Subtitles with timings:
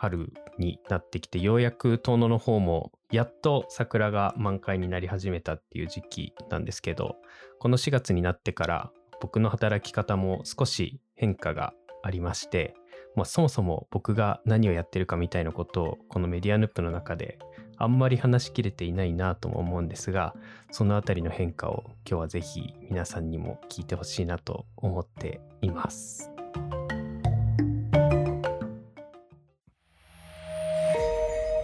[0.00, 7.16] 春になってきてようやく遠野の方もやっと桜が満開になり始めたっていう時期なんですけど
[7.58, 8.90] この4月になってから
[9.20, 12.74] 僕の働き方も少し変化がありまして
[13.16, 17.38] まあ、そもそも僕が何をやってるかみたいなことをこのメディアヌップの中で
[17.76, 20.34] あんまり話しきれていないなとも思うんですが
[20.70, 26.29] そのあたりの変化を今日はぜひ皆さんにも聞いてほしいなと思っています。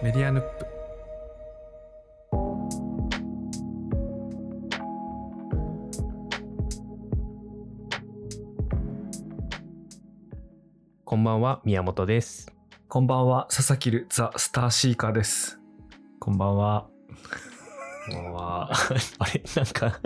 [0.07, 0.65] メディアヌップ
[11.03, 12.49] こんばんは、宮本です。
[12.87, 15.59] こんばんは、佐々木るザ・スターシーカーです。
[16.21, 16.87] こんばんは。
[18.39, 18.69] あ
[19.33, 19.99] れなんか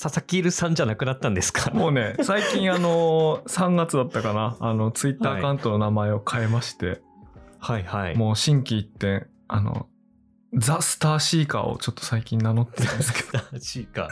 [0.00, 1.72] 佐々木るさんじゃなくなったんですか？
[1.72, 7.02] もうね、最近あの、3月だったかな、あの、ツイッターアカウントの名前を変えまして、
[7.58, 8.16] はいはい。
[8.16, 9.88] もう新規一点、あの、
[10.54, 13.38] ザ・スターシーカーをちょっと最近名乗ってるんですけど。
[13.38, 14.08] スターシーカー。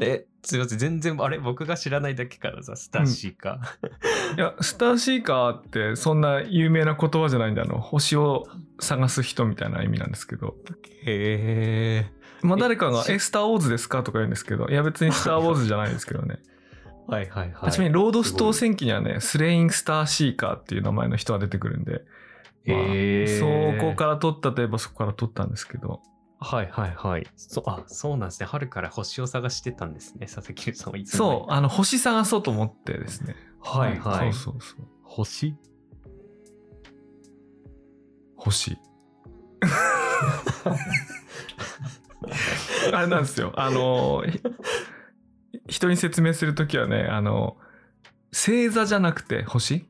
[0.00, 0.78] え、すいません。
[0.78, 1.38] 全然、あれ？
[1.38, 4.32] 僕が知らないだけからさ、スターシーカー。
[4.32, 7.62] うん、いや、スターシーカーってそんな有名な言葉じゃないんだ。
[7.62, 8.46] あの、星を
[8.78, 10.56] 探す人みたいな意味なんですけど。
[11.04, 12.46] へえ。
[12.46, 14.02] まあ誰かが、え、スターウォーズですか？
[14.02, 16.38] とか言うんですけど、いや別にスターウォーズじゃないですけどね。
[17.06, 17.72] はいはいはい。
[17.72, 22.02] ちなみにロードストー戦記にはね、スレインスターシーカーっていう名前の人が出てくるんで、
[22.72, 26.00] まあ、そこから取ったといえばそこから取ったんですけど。
[26.42, 27.26] はいはいはい。
[27.36, 28.46] そあ、そうなんですね。
[28.46, 30.26] 春から星を探してたんですね。
[30.26, 33.36] 佐々木さんはいつそう、あの、星探そうと思ってですね。
[33.60, 34.32] はいはい。
[34.32, 34.86] そうそうそう。
[35.02, 35.54] 星？
[38.36, 38.78] 星。
[42.92, 43.52] あれなんですよ。
[43.56, 44.24] あの、
[45.68, 47.58] 人に説明するときはね、あの、
[48.32, 49.89] 星座じゃなくて星？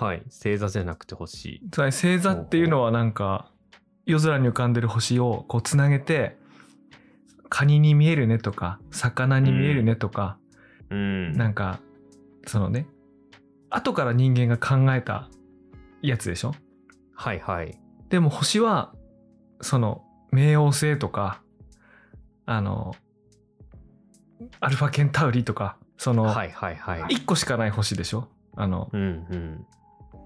[0.00, 0.22] はい。
[0.30, 1.60] 星座じゃなくて星。
[1.72, 3.50] つまり星座っていうのはなんか、
[4.06, 6.38] 夜空に浮かんでる星をこうつなげて、
[7.48, 10.38] カニに見えるねとか、魚に見えるねとか、
[10.90, 11.80] うん、なんか、
[12.46, 12.86] そのね、
[13.70, 15.28] 後から人間が考えた
[16.00, 16.54] やつでしょ？
[17.14, 17.80] はいはい。
[18.08, 18.94] でも星は、
[19.60, 21.42] その、冥王星とか、
[22.46, 22.94] あの、
[24.60, 27.14] アルファケンタウリとか、その、はいはいはい。
[27.14, 28.28] 一個しかない星でしょ？
[28.54, 29.04] あの、うんう
[29.36, 29.66] ん。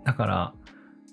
[0.04, 0.54] だから、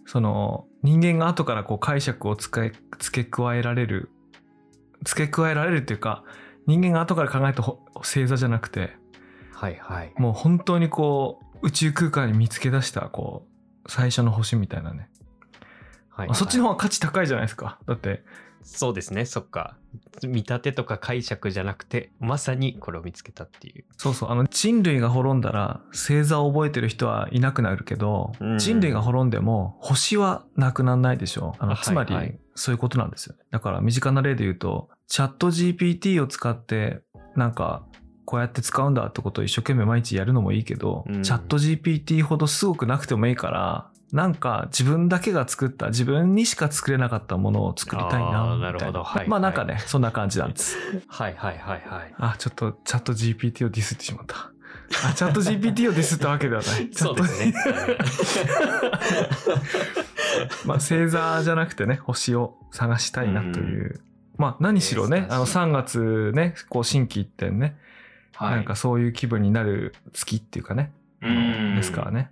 [0.05, 4.09] その人間が後からこう解釈を付け付け加えられる
[5.03, 6.23] 付け加えられるっていうか
[6.65, 8.91] 人間が後から考えた星座じゃなくて、
[9.53, 13.45] はいはい、もう本当にこう宇宙空間に見つけ出したこ
[13.85, 15.09] う最初の星みたいなね、
[16.09, 17.79] はい、はい、そっちの方が価値高いじゃないですか。
[17.85, 18.23] だって
[18.63, 19.77] そうですねそっか
[20.23, 23.85] 見立てとか解釈じゃなくてまさにこれを見つけたっていう。
[23.97, 24.31] そうそう。
[24.31, 31.55] あの人類が滅んだら星座を覚えてる人はいなくなるけど、うん、人類が滅んでも星はなくならないでしょ。
[31.59, 32.15] あのつまり
[32.55, 37.01] そういうことなんですよね、だから身近な例で言うとチャット GPT を使って
[37.35, 37.85] なんか
[38.25, 48.71] こうやって使うんだってことを一生懸命毎日やるのもいいけど、うん、チャット GPT ほどすごくなくてもいいからなんか自分だけが作った自分にしか作れなかったものを作りたいなな。
[48.71, 50.77] るほど、はい、まあなんかね、そんな感じなんです。
[51.07, 52.15] はいはいはいはい。
[52.17, 54.51] あちょっとチャット GPT をディスってしまった。
[55.07, 56.89] あチャット GPT をディスったわけではない。
[56.91, 57.53] そうですね。
[60.65, 64.01] まあ星座じゃなくてね星を探したいなという、
[64.37, 67.77] まあ何しろね、あの3月ねこう新規一点ね、
[68.35, 70.91] はい、なんかそういう気分になる月っていうかね、
[71.21, 72.31] ですからね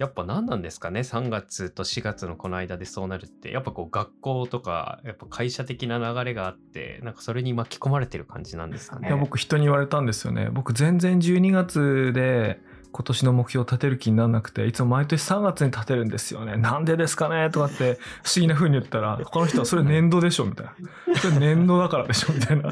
[0.00, 3.50] やっぱ何なんですかね？3月と4月のこの間でそうなるって。
[3.50, 9.08] やっぱこう学校とかやっぱ会社的な流れがあってなんかそれに巻き込まれてる感じなんですかね？
[9.08, 10.48] いや僕人に言われたんですよね。
[10.50, 12.60] 僕全然12月で
[12.92, 16.56] 今年の目標を立てる気にならなくていつも毎年3月に立てるんですよね。
[16.56, 17.50] なんでですかね？
[17.50, 20.72] とかって不思議な風に言ったら他の人はそれ年度でしょみたいな。
[21.20, 22.70] それ年度だからでしょみたいな。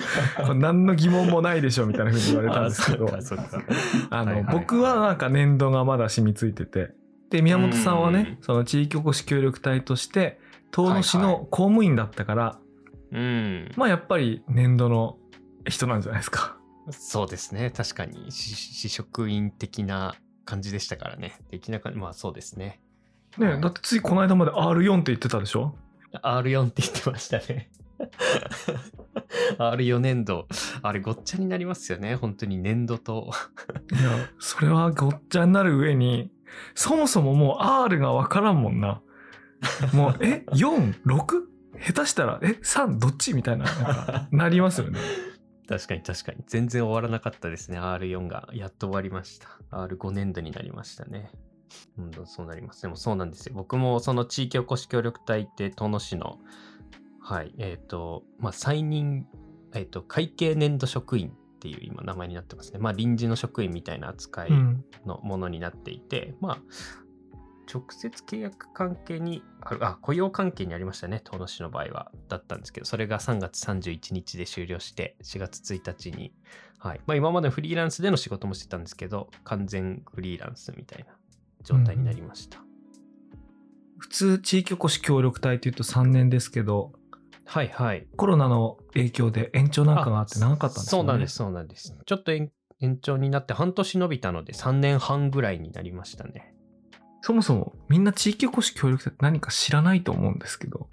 [0.55, 3.06] 何の疑問もないでしょみたいな風に言われたんですけど。
[4.08, 6.97] あの僕はなんか年度がまだ染みついてて
[7.30, 10.40] で、宮本さんはね、その地域おこし協力隊として、
[10.70, 12.58] 遠野市の公務員だったから、は
[13.12, 15.19] いはい、うん、まあやっぱり年度の
[15.66, 16.56] 人なんじゃないですか。
[16.90, 17.70] そうですね。
[17.70, 20.14] 確かに、市職員的な
[20.44, 21.38] 感じでしたからね。
[21.50, 22.80] 的な感じ、まあそうですね。
[23.36, 25.75] ねだってついこの間まで R4 って言ってたでしょ
[26.22, 27.70] ?R4 って言ってましたね。
[29.58, 30.46] R4 年度。
[30.82, 32.14] あれごっちゃになりますよね。
[32.14, 33.30] 本当に年度と。
[33.92, 36.30] いや、それはごっちゃになる上に、
[36.75, 39.03] そもそももう R がわからんもんな。
[39.93, 41.43] もう、え ?4、6?
[41.81, 43.35] 下手したら、え ?3 どっち？
[43.35, 44.99] みたいな、な、なりますよね。
[45.69, 46.43] 確かに確かに。
[46.47, 47.79] 全然終わらなかったですね。
[47.79, 48.49] R4 が。
[48.53, 49.49] やっと終わりました。
[49.71, 51.31] R5 年度になりましたね。
[51.99, 52.83] うん、そうなります。
[52.83, 53.55] でもそうなんですよ。
[53.55, 56.39] 僕もその地域おこし協力隊って遠野市の、
[57.21, 59.27] はい、えっ、と、まあ、再任、
[59.75, 62.78] えっ、と、会計年度職員っていう今名前になってますね。
[62.78, 66.58] まあ、臨時の職員みたいな扱いうんのものになっていて、まあ、
[67.72, 76.32] 直接契約関係にある、あ、雇用関係にありましたね、遠野市の場合は、だったんですけど、それが3月31日で終了して、4月1日に、
[76.78, 77.00] はい。
[77.06, 81.12] まあ、今までフリーランスでの仕事もしてたんですけど、完全フリーランスみたいな
[81.62, 82.62] 状態になりました。
[83.99, 86.93] 普通地域おこし協力隊というと3年ですけど
[87.49, 88.06] はいはい。
[88.17, 91.97] コロナの影響で延長なんかがあって長かったんですよねそうなんです、そうなんです。
[92.05, 96.55] ちょっと延延長になって半年伸びたので、3年半ぐらいになりましたね。
[97.23, 100.89] そもそもみんな地域おこし協力隊って何か知らないと思うんですけど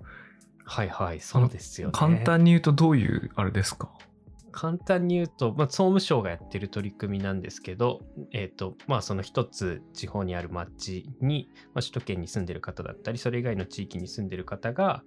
[0.66, 1.92] はいはい、そうですよね。
[1.96, 3.92] 簡単に言うとどういうあれですか？
[4.52, 8.00] 簡単に言うと、まあ、総務省がやってる取り組みなんですけど、
[8.32, 15.04] えっ、と、まあ、その一つ地方にある町に、まあ、首都圏に住んでる方だったり、それ以外の地域に住んでる方が、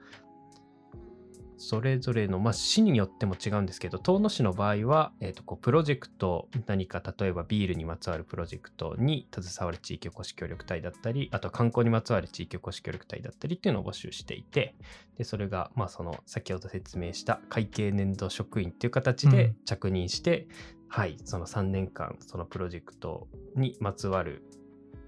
[1.58, 14.76] それぞれの、まあ、市によっても違うんですけど、遠野市の場合は、えっ、と、こう、プロジェクト、何か、例えばビールにまつわるプロジェクトに携わる地域おこし協力隊だったり、あと観光にまつわる地域おこし協力隊だったりっていうのを募集していて、
[15.16, 20.46] で、それが、まあ、その、先ほど説明した会計年度職員っていう形でうん着任して、
[20.88, 24.42] はい、その3年間、そのプロジェクトにまつわる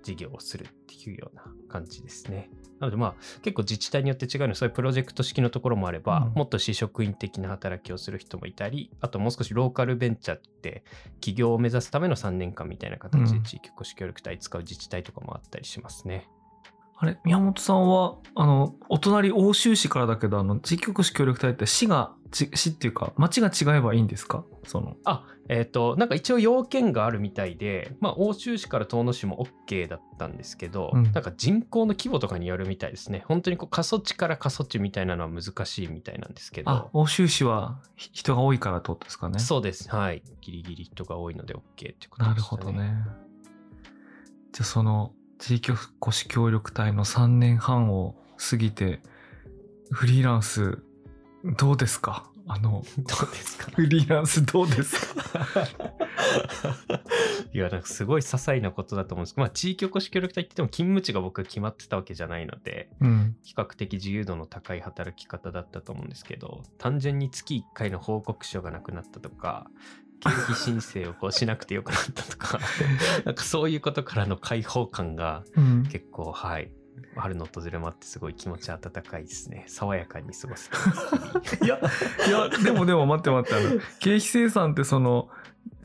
[0.02, 2.50] 事業をするっていうような感じですね。
[2.80, 10.84] なのでまあ結構自治体によって違うのでそういうプロジェクト式のところもあれば、うんもっと市職員的な働きをする人もいたりあともう少しローカルベンチャーって
[11.20, 16.28] 起業を目指すための3年間みたいな形うんで地域おこし協力隊使う自治体とかもあったりしますね。
[17.02, 24.44] あれ宮本さんはあのお隣奥州市からだけどあの地域おこし協力隊って市がち市っていうか町が違えばいいんですか？
[24.64, 39.38] そのあえっ、となんか一応要件があるみたいでまあ奥州市から遠野市も OK だったんですけど、うんなんか人口の規模とかによるみたいですね本当にこう過疎地から過疎地みたいなのは難しいみたいなんですけどあ奥州市はひ人が多いからってことですかね？
[39.40, 39.88] そうです。
[39.88, 40.22] はい。
[40.42, 42.62] ギリギリ人が多いので OK っていうことなるでしたね。
[42.62, 42.94] ほどね。
[44.52, 48.14] じゃあその地域おこし協力隊の3年半を
[48.50, 49.00] 過ぎて
[49.90, 50.78] フリーランス
[51.56, 52.30] どうですか？
[52.46, 53.70] あのどうですか？
[53.72, 55.66] フリーランスどうですか？
[57.52, 63.36] いや、なんかすごい些細なことだと思うんですけど、まあ、地域おこし協力隊って言っても勤務地が僕決まってたわけじゃないので、うん。
[63.42, 69.68] 比較的自由度の高い働き方だったと思うんですけど、単純に月1回の報告書がなくなったとか、
[70.20, 72.58] 経費申請をこうしなくてよくなったとか、
[73.24, 76.70] なんかそういうことからの解放感がうん、結構、はい。
[77.16, 79.64] 春の訪れもあってすごい気持ち温かいですね。
[79.66, 80.70] 爽やかに過ごす。
[81.64, 81.80] いや
[82.28, 85.28] いやでもでも待って待ってあの経費生産ってその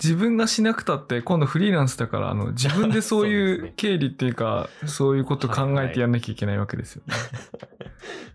[0.02, 7.14] 自分がしなくたって今度フリーランスだからあの自分でそう そういう経理っていうかそういうこと考えてやんなきゃいけないわけですよね。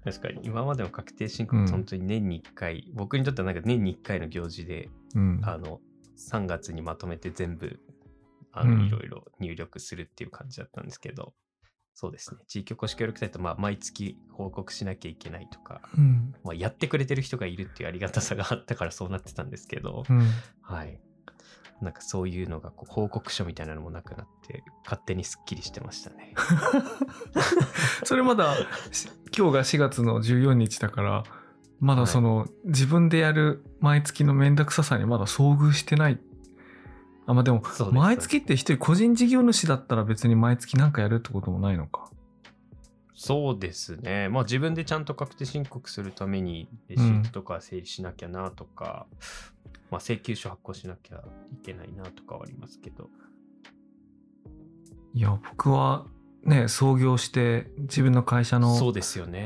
[0.05, 5.81] 確かに今までの確定申うん告本当に年に1回、僕にとってはなんか年に1回の行事でうんあの
[6.31, 7.81] 3月にまとめて全部
[8.53, 8.79] あうん。
[8.79, 11.35] のいろいろ入力するっていう感じだったんですけど、
[11.95, 12.41] そうですね。
[12.47, 16.35] 地域おこし協力隊とまあ毎月報告しなきゃいけないとか、うん。
[16.45, 20.27] まあ、やってくれてる人がいるっていうありがたさがあったからそうなってたんですけど、うん。
[20.63, 21.01] はい。
[21.81, 26.35] なんかそういうのがこう報告書みたいなのもなくなって勝手にすっきりしてましたね。
[28.05, 28.55] それまだ
[28.93, 31.25] し今日が4月の14日だから
[31.81, 36.19] まだその、自分でやる毎月の面倒くささにまだ遭遇してない
[37.27, 42.11] あまあでも毎月って一人個人事業主だったら別に毎月なんかやるってこともないのか
[43.23, 44.31] そうですね。
[44.31, 49.07] まあ自分でちゃんと確定申告するためにレシートとか整理しなきゃなとか、
[49.91, 51.23] まあ請求書発行しなきゃ
[51.53, 53.11] いけないなとかはありますけど。
[55.13, 56.07] いや僕は
[56.44, 58.75] ね創業して自分の会社の。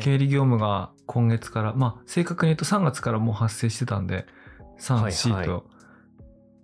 [0.02, 4.26] 経理業務が今月からまあ正確に言うと3月からもう発生してたんで
[4.78, 5.12] 3、はいはい。
[5.12, 5.66] 4と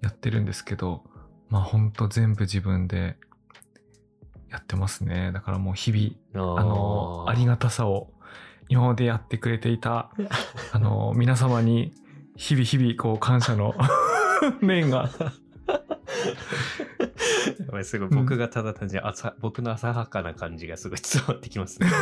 [0.02, 1.04] やってるんですけど
[1.48, 3.16] まあほんと全部自分で
[4.50, 5.30] やってますね。
[5.32, 8.10] だからもう日々ああのありがたさを
[8.68, 10.10] 今までやってくれていた
[10.72, 11.92] あの皆様に
[12.36, 13.74] 日々日々こう感謝の
[14.62, 15.10] 念が
[17.66, 18.08] やばいすごい。
[18.08, 21.88] 僕がただ単純に浅、僕の浅はかな感じがすごい伝わってきますね。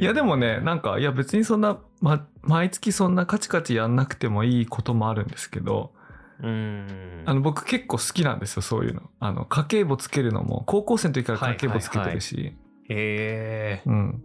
[0.00, 5.92] いやでもねなんかいや別にそんな、ま、毎月そんなカチカチやんなくてもいいこともあるんですけど
[6.40, 7.22] うーん。
[7.26, 9.10] あの僕結構好きなんですよそういうの。
[9.20, 12.56] あの家計簿つけるのも高校生の時から家計簿つけてるし、
[12.88, 14.22] へえうん。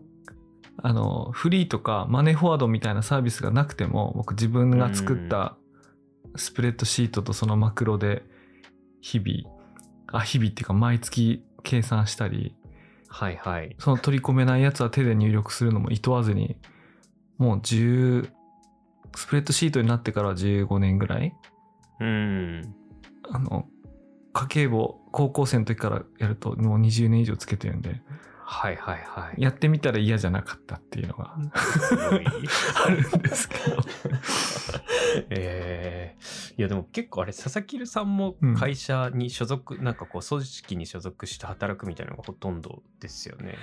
[0.82, 5.58] あのフリーとかマネーフォワードみたいなサービスがなくても僕自分が作った
[6.36, 8.24] スプレッドシートとそのマクロで
[9.02, 9.56] 日々
[10.12, 12.56] あ日々っていうか毎月計算したり
[13.10, 13.76] はいはい。
[13.80, 16.58] その取り込めないやつは手で入力するのも厭わずに
[17.38, 18.30] もう10
[19.16, 21.34] スプレッドシートになってから15年ぐらい
[22.00, 22.76] うん。
[23.32, 23.68] あの
[24.34, 28.02] 家計簿を高校生の時からやるともう20年以上つけてるんで
[28.52, 29.42] はいはいはい。
[29.42, 32.26] やってみたら嫌じゃなかったっていうのがすごい
[32.84, 33.78] あるんですけど。
[35.30, 36.54] えー。
[36.58, 38.56] いやでも結構あれ佐々木さんもうん。
[38.56, 43.56] 会社に所属、なんかこう組織に所属して働くみたいなのがほとんどですよね。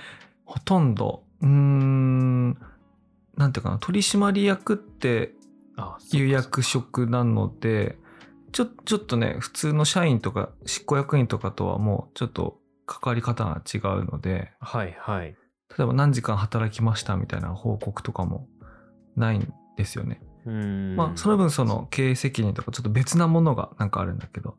[0.45, 1.25] ほとんど。
[1.43, 2.51] うーん。
[3.37, 3.79] なんていうかな。
[3.81, 5.35] 取締役って
[5.77, 7.99] あいう役職なので
[8.53, 15.37] ちょちょっとね普通の社員とか執行役員とかとはもうちょっと関わり方が違うのではいはい。
[15.77, 18.49] 例えば何時間働きましたみたいな報告とかも
[19.17, 20.23] ないんですよね。
[20.47, 20.97] うん。
[20.97, 24.57] まあその分その経営責任とかちょっと別なものがなんかあるんだけど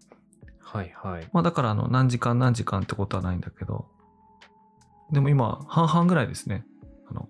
[0.59, 1.29] はいはい。
[1.31, 3.87] まあだからあの何時間何時間ってことはないんだけど
[5.11, 6.65] でも今半々ぐらいですね
[7.09, 7.29] あの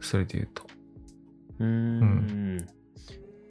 [0.00, 0.64] それで言うと
[1.58, 2.66] うーん。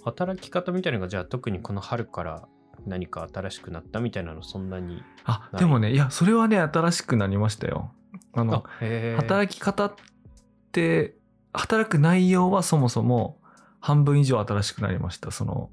[0.06, 2.48] 働き方みたいなのがじゃあ特にこの春から
[2.86, 5.04] 何か新しくなったみたいなのそんなに。
[5.26, 7.92] あでもねいやそれはね新しくなりましたよ。
[8.34, 8.64] あの
[9.18, 9.94] 働き方っ
[10.72, 11.16] て
[11.54, 13.40] 働く内容はそもそも
[13.80, 15.32] 半分以上新しくなりました。
[15.32, 15.70] その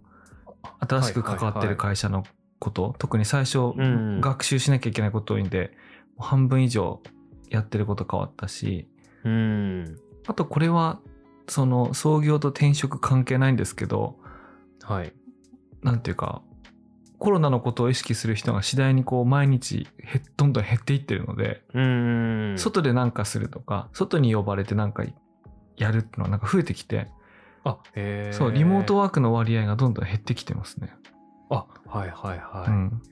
[0.80, 2.24] 新しく関わってる会社の
[2.58, 4.20] こと、特に最初、うん。
[4.20, 5.72] 学習しなきゃいけないこと多いんで
[6.18, 7.00] 半分以上
[7.48, 8.88] やってること変わったし。
[9.24, 9.96] うん。
[10.26, 11.00] あとこれは
[11.48, 14.18] その創業と転職関係ないんですけど
[14.82, 15.12] はい。
[15.82, 16.42] なんていうか
[17.20, 21.62] コロナのことを意識する人が次第にこう毎日へどんどん減っていってるので。
[22.58, 25.04] 外で何かするとか外に呼ばれて何か
[25.76, 27.06] やるっていうのはなんか増えてきて
[27.64, 30.94] あ、へーそうリモートワークの割合がどんどん減ってきてますね。
[31.50, 32.70] あ、はいはいはい。
[32.70, 33.02] うん、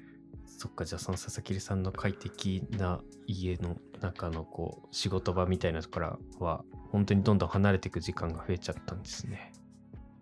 [0.46, 9.52] そっか、じゃあその佐々木さんの快適な家の中のこう仕事場みたいなところは本当にどんどん離れていく時間が増えちゃったんですね。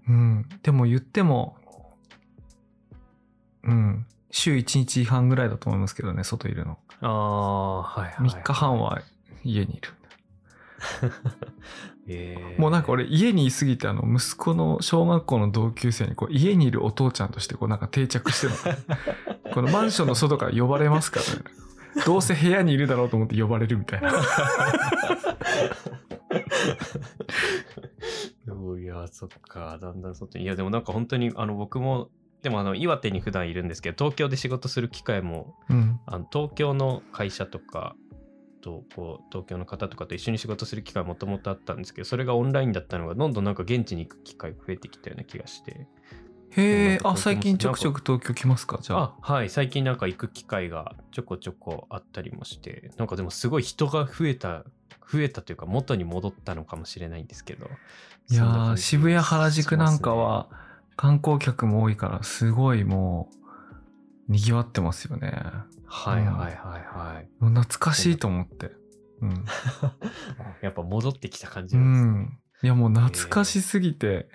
[0.08, 1.56] うん、でも言っても、
[3.66, 6.78] うん、週1日半ぐらいだと思いますけどね外いるの。
[7.00, 8.30] ああ、はいはい、はい。
[8.30, 9.02] 3日半は
[9.44, 9.90] 家にいる。
[12.08, 18.52] えーもうなんか俺家にいすぎてあの息子の小学校の同級生にこう家にいるお父ちゃんとしてこうなんか定着してる
[19.44, 21.44] の このマンションの外から呼ばれますからね
[22.04, 24.12] どうせ部屋にいるだろうと思って呼ばれるみたいな
[28.78, 30.44] いや、そっか、だんだん外に。
[30.44, 32.08] いや、でもなんか本当にあの僕も、
[32.46, 35.98] でもあの岩手に普段いるんですけど、東京で仕事する機会もうん。
[36.06, 37.96] あの東京の会社とか
[38.60, 45.88] とこう東京の方とかと一緒に仕事する機会もともとあったんですけどそれがオンラインだったのがどんどんなんか現地に行く機会が増えてきたような気がして。
[46.50, 48.78] へえあ最近ちょくちょく東京来ますか？
[48.80, 49.14] じゃあ。
[49.20, 54.62] あはい最近なんか行く機会がちょこちょこあったりもしてなんかでもすごい人が増えた
[55.12, 57.66] 増えたというか元に戻ったのかもしれないんですけど
[58.30, 60.48] いや渋谷原宿なんかは
[60.96, 63.30] 観光客も多いからすごいも
[64.28, 65.30] うにぎわってますよね。
[65.84, 67.28] はいはいはいはい。
[67.38, 68.72] 懐かしいと思って。
[69.22, 69.44] うん、
[70.60, 74.28] やっぱ戻ってきた感じうなんですね、ん、いやもう懐かしすぎて、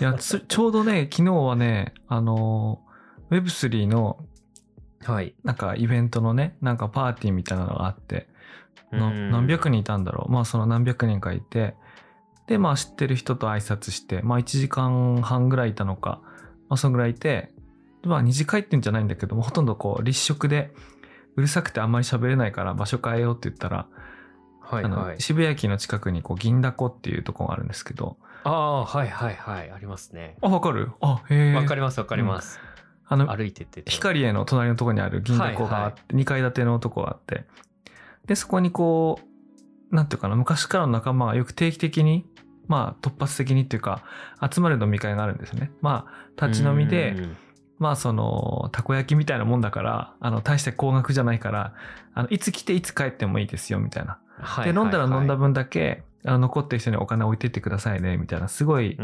[0.00, 2.82] いやつ ちょうどね昨日はねあの
[3.30, 4.24] Web3 の
[5.04, 5.34] はい。
[5.42, 8.28] なんかイベントのねなんかパーティーみたいなのがあって
[8.92, 10.32] 何百人いたんだろう。
[10.32, 11.74] まあその何百人かいて
[12.46, 16.20] でまあ知ってる人と挨拶してまあ1時間半ぐらいいたのか
[16.68, 17.50] まあそのぐらいいて
[18.02, 20.72] でまあ二次会ってんじゃないんだけどもほとんどこう立食で
[21.36, 23.86] うるさくてあんまり喋れないから場所変えようって言ったら、
[24.60, 24.92] あはいはい。
[24.92, 28.18] の渋谷駅の近くにこう銀だこっていうとこがあるんですけど。
[28.44, 30.36] ああはいはいはいありますね。
[30.42, 30.90] あわかる？
[31.00, 31.54] あへえ。
[31.54, 32.60] わかりますわかります、
[33.06, 37.46] あの歩いてって光栄の隣のところにある銀だこがあって、2階建てのとこがあって。
[38.26, 39.26] でそこにこう
[39.92, 42.26] なんていうかな昔からの仲間がよく定期的に
[42.66, 44.02] まあ突発的にっていうか
[44.50, 45.70] 集まる飲み会があるんですね。
[45.80, 46.06] ま
[46.36, 47.36] あ立ち飲みでうん
[47.78, 51.74] まあそのたこ焼きみたいなもんだからあの大して高額じゃないから
[52.14, 54.18] あのいつ来ていつ帰ってもいいですよみたいな。
[54.38, 58.96] はいで飲んだら飲んだ分分だけあの残ってる人にお金置いてってくださいねみたいなすごい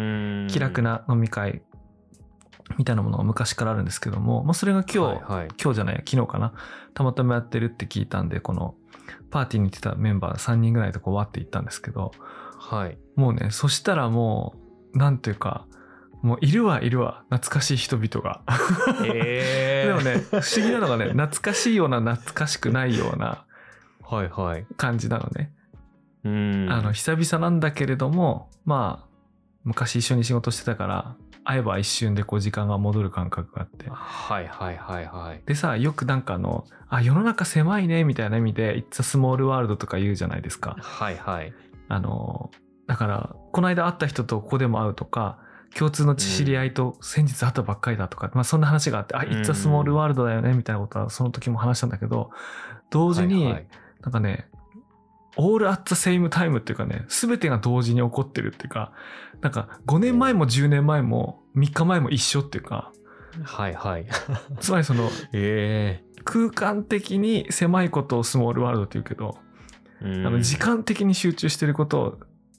[0.49, 1.63] 気楽な飲み会
[2.77, 5.49] みたいなものが昔からあるんですけども、まあ、それが今日、はいはい。
[5.61, 6.53] 今日じゃないや昨日かな。
[6.95, 8.75] たまたまやってるって聞いたんでこの
[9.31, 12.13] パーティーに行ってたメンバー3人ぐらいとこうわって行ったんですけど
[12.59, 12.99] はい。
[13.17, 14.55] もうねそしたらも
[14.95, 15.67] うなんていうか
[16.23, 18.43] もういるはいるわ懐かしい人々が。
[19.05, 23.45] え でもね不思議なのがね懐かしいような懐かしくないような
[24.03, 24.67] はいはい。
[24.77, 25.53] 感じなのね、
[26.25, 26.67] うん。
[26.71, 29.09] あの久々なんだけれどもまあ
[29.65, 31.17] 昔一緒に仕事してたから
[31.49, 35.43] 会えば一瞬でこう時間が戻る感覚があってはいはいはいはい。
[35.47, 41.55] でさよくなんかあのあ世の中狭いねみたいな意味で「It's a small world」とか言うじゃないですかはいはい。
[41.89, 42.51] あの
[42.87, 45.39] だからこの間会った人とここでも会うとか
[45.75, 52.31] 共通の知り合いと先日会ったばっかりだとか、まあそんな話があって、あ、ん It's a small world だよねみたいなことはその時も話したんだけど、
[52.91, 53.67] 同時に、はいはい
[55.39, 58.93] なんかね、all at the same time っていうかね、すべてが同時に起こってるっていうか、
[59.41, 62.93] なんか5年前も10年前も3日前も一緒っていうか、
[63.45, 64.07] はいはい。
[64.61, 69.39] つまりそのえ空間的に狭いことをスモールワールドって言うけど、
[70.03, 72.19] えあの時間的に集中してることを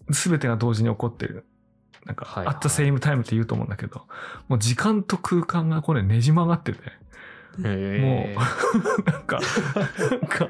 [0.10, 1.46] 全てが同時に起こってる。
[2.06, 2.56] なんか、はいはい。
[2.56, 4.08] at the same time って言うと思うんだけど、
[4.48, 6.80] もう時間と空間がこれねじ曲がってて、
[7.66, 8.36] え
[9.06, 9.40] なんか、
[10.12, 10.50] なんか、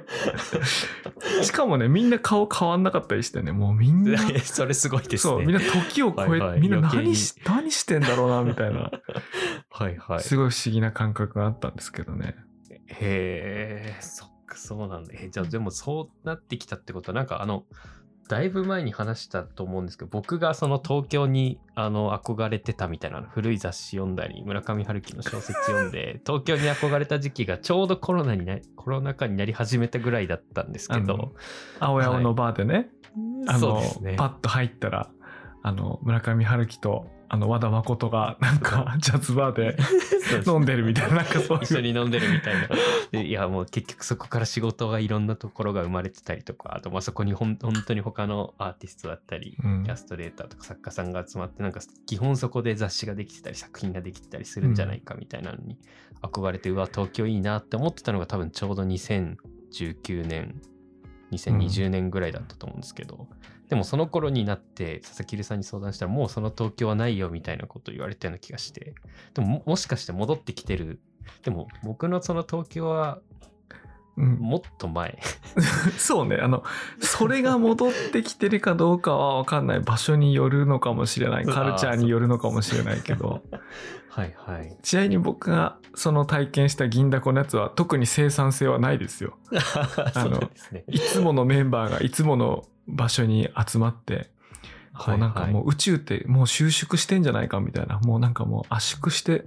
[1.44, 5.34] しかもね、みんな顔変わんなかったりしてね、もうみんな、ーそれすごいですね。
[5.34, 8.92] そう、みんな時を超えて、はいはいみんな何し、何してんだろうな、みたいな、
[9.70, 10.20] はいはい。
[10.22, 12.36] すごい不思議な感覚があったんですけどね。
[12.88, 15.14] へえ、そっか、そうなんだ。
[15.14, 17.66] え、じゃあ、でもそうなってきたってことは、なんかあの、
[18.30, 31.34] だいぶ前に話したと思うんですけど、僕がその東京にあの憧れてたみたいな古い雑誌読んだり、村上春樹の小説読んで、東京に憧れた時期がちょうどコロナになコロナ禍になり始めたぐらいだったんですけあのど、
[31.80, 32.90] 青山のバーでね、
[33.48, 34.16] あのそうですね。
[34.16, 35.10] パッと入ったら、
[35.64, 39.78] あの、村上春樹と、あの、和田誠が、なんか、ジャズバーで
[40.48, 41.60] 飲んでるみたいな、なんかそう。
[41.62, 42.68] 一緒に飲んでるみたいな。
[43.12, 55.78] でいやもう結局そこから仕事がいろんなところが生まれてたりとか、あとまあそこにほん本当に他のアーティストだったり、うんイラストレーターとか作家さんが集まって、なんか基本そこで雑誌ができてたり作品ができてたりするんじゃないかみたいなのに
[56.22, 60.62] 憧れて、うわ、東京いいなって思ってたのが多分ちょうど2019年、
[61.32, 63.28] 2020年ぐらいだったと思うんですけど、
[63.70, 68.96] でもその頃になって佐々木留さんに相談したらもうその東京はないよみたいなことを言われたような気がして
[69.34, 71.00] でもももしかして戻ってきてる
[71.44, 73.20] でも僕のその東京は
[74.18, 75.18] うんもっと前
[75.98, 76.64] そうね、あの、
[77.00, 79.80] それが戻ってきてるかどうかは分かんない。
[79.80, 81.46] 場所によるのかもしれない。
[81.46, 83.42] カルチャーによるのかもしれないけど。
[84.10, 89.38] はいはいちなみに僕がその体験した銀だこのやつは特に生産性はないですよ。
[90.14, 94.30] そうなんですねいつものメンバーがいつもの場所に集まって、
[94.98, 99.46] こうなんかもう宇宙ってもう収縮してんじゃないかみたいな、もうなんかもう圧縮して、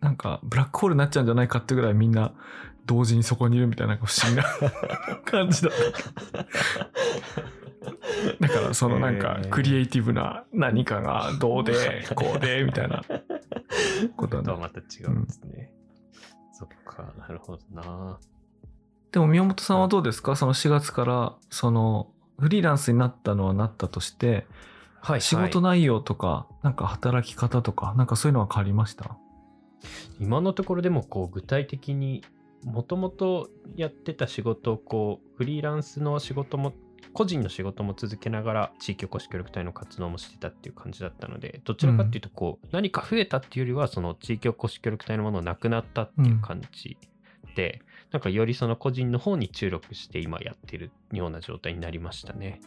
[0.00, 2.32] なんかブラックホールになっちゃうんじゃないかってぐらいみんな
[2.86, 4.44] 同時にそこにいるみたいな不思議な
[5.24, 6.46] 感じだった。
[8.40, 13.02] だからそのなんかクリエイティブな何かがどうでこうでみたいな。
[14.16, 15.70] こととはまた違うんですね、
[16.52, 18.18] そっかなるほどな。
[19.12, 20.36] でも宮本さんはどうですか？
[20.36, 24.46] その4月からそのフリーランスになったのはなったとして
[25.00, 29.16] はい仕事内容とかなんか働き方とかなんかそういうのは変わりました？
[30.20, 32.24] 今のところでもこう具体的に
[32.64, 36.72] もともとやってた仕事をこうフリーランスの仕事も
[37.12, 46.98] 個人の仕事も続けながら地域おこし協力隊の活動もしてたっていう感じだったのでどちらかっていうとこう、何か増えたっていうよりはその地域おこし協力隊のものなくなったっていう感じ
[47.54, 52.60] で、なんかよりその個人の方に注力して今やってるような状態になりましたね。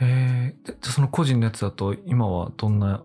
[0.00, 3.04] へえじゃあその個人のやつだと今はどんな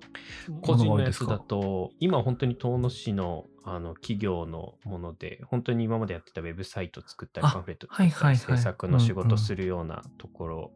[0.61, 10.71] 個人のやつだと、今本当に遠野市のあの企業のもので、本当に今までやってたウェブサイト作ったり、あパンフレット作ったり、制作の仕事するようなところ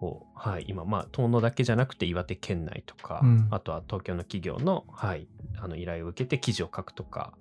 [0.00, 3.48] を、はい、今、まあ、遠野だけじゃなくて岩手県内とか、うん。
[3.50, 5.28] あとは東京の企業の,、はい、
[5.58, 7.34] あの依頼を受けて記事を書くとか、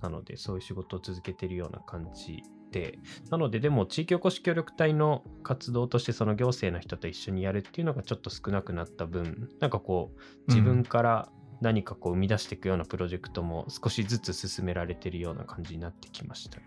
[0.00, 2.98] なので、そういう仕事を続けてるような感じで、
[3.30, 11.28] なので、でも、地域おこし協力隊の活動として、その行政の人と一緒にやるっていうのがちょっと少なくなった分、なんかこう、自分から
[11.60, 16.64] 何かこう生み出していくようなプロジェクトも少しずつ進められてるような感じになってきましたね。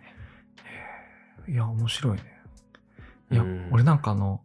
[1.47, 2.23] いや面白いね。
[3.31, 3.69] いや、うん。
[3.71, 4.41] 俺なんかあの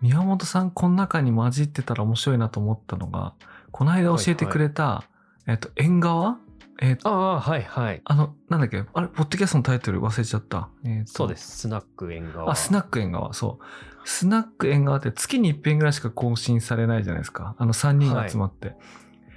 [0.00, 3.34] 宮本さんこの中に混じってたら面白いなと思ったのが
[3.70, 5.04] この間教えてくれた、
[5.46, 6.38] えっと縁側
[6.80, 8.00] えっとああ、はいはい。
[8.04, 8.84] あのなんだっけ？
[8.92, 9.08] あれ？
[9.08, 10.00] ポッドキャストのタイトル？
[10.00, 11.12] 忘れちゃった、えっと。
[11.12, 11.58] そうです。
[11.58, 12.50] スナック縁側。
[12.50, 13.32] あスナック縁側。
[13.32, 13.64] そう。
[14.08, 17.54] スナック縁側って月に一遍ぐらいしか更新されないじゃないですか。
[17.58, 18.74] あの3人が集まって、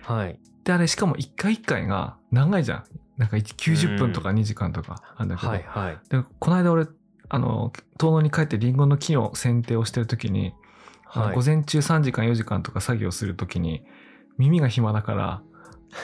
[0.04, 0.39] はい。
[0.63, 2.84] であれしかも1回1回が長いじゃん。
[3.17, 5.99] なんか90分とか2時間とかあんだけど、はいはい。
[6.10, 6.88] でこの間俺
[7.30, 10.54] あの遠野に帰ってリンゴの木の剪定をしてる時に、
[11.06, 11.36] はい。
[11.36, 13.84] 午前中3時間4時間とか作業する時に
[14.38, 15.41] 耳が暇だから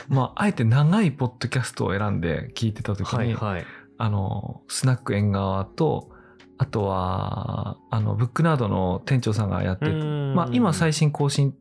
[0.10, 3.66] まああえて長いポッドキャストを選んで聞いてた時に、はいはい。
[3.98, 6.12] あのスナック縁側と
[6.58, 11.54] あとはあのブックナードの店長さんがやってるまあ、今最新更新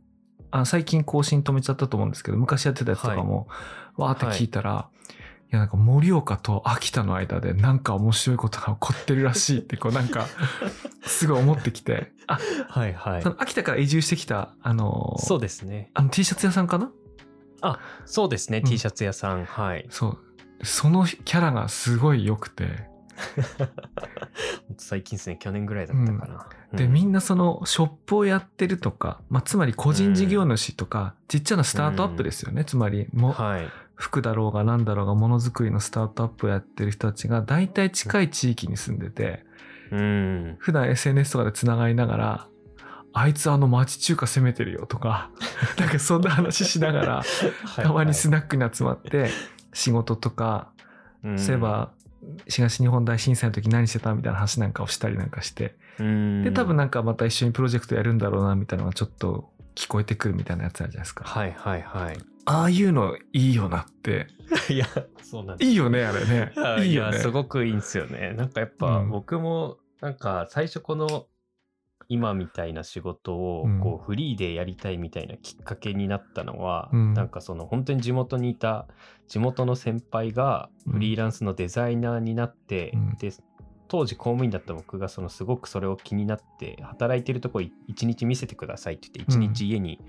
[0.50, 3.48] あの最近更新止めちゃったと思うんですけど、昔やってたやつとかも、
[3.96, 10.26] わーって聞いたら、いやなんか盛岡と秋田の間でなんか面白いことが起こってるらしいってこうなんか
[11.02, 13.30] すごい思ってきてあはいはいそ。
[13.30, 15.90] の秋田から移住してきたあのそうですね。
[15.92, 16.92] あの T シャツ屋さんかな
[18.05, 19.44] そうですね、うん T シャツ屋さん。
[19.44, 19.87] はい。
[19.90, 20.18] そう
[20.62, 22.88] そのキャラがすごい良くて
[24.79, 26.48] 最近ですね、去年ぐらいだったかな。
[26.72, 32.64] で、うんみんなそのショップをやってるとか、まあ、つまり個人事業主とか、ちっちゃなスタートアップですよね。
[32.64, 33.68] つまりも、はい。
[33.96, 39.44] 服だろうが何だろうがものづくりのスタートアップをやってる人たちが大体近い地域に住んでて、
[39.92, 40.57] うん。
[40.59, 42.48] 普段 SNS とかでつながりながら、
[43.14, 45.31] あいつあの町中華攻めてるよとか、
[45.79, 47.22] なんかそんな話しながら、
[47.77, 49.31] たまにスナックに集まって
[49.72, 50.72] 仕事とか、
[51.22, 51.92] うんそういえば
[52.48, 61.24] 東日本大震災の時何してたみたいな話なんかをしたりなんかして、うんで多分なんかまた一緒にプロジェクトやるんだろうなみたいなのがちょっと聞こえてくるみたいなやつあるじゃないですか。
[61.24, 62.18] はいはいはい。
[62.46, 64.27] ああいうのいいよなって。
[64.68, 64.87] いや、
[65.22, 66.53] そうなんですいいよね、あれね。
[66.85, 67.16] いいよね。
[67.16, 68.35] やすごくいいんですよね。
[68.37, 71.27] なんかやっぱうん僕もなんか最初この
[72.08, 73.80] 今みたいな仕事をうん。
[73.80, 77.14] こうフリーでやりたいみたいなきっかけになったのは、うん。
[77.14, 78.86] なんかその本当に地元にいた
[79.28, 83.16] 地元の先輩がフリーランスのデザイナーになって、うん。
[83.16, 83.32] で
[83.88, 90.00] 当時公務員だった僕がそのすごくそれを気になって働いてるとこ一日見せてくださいって言って一日家に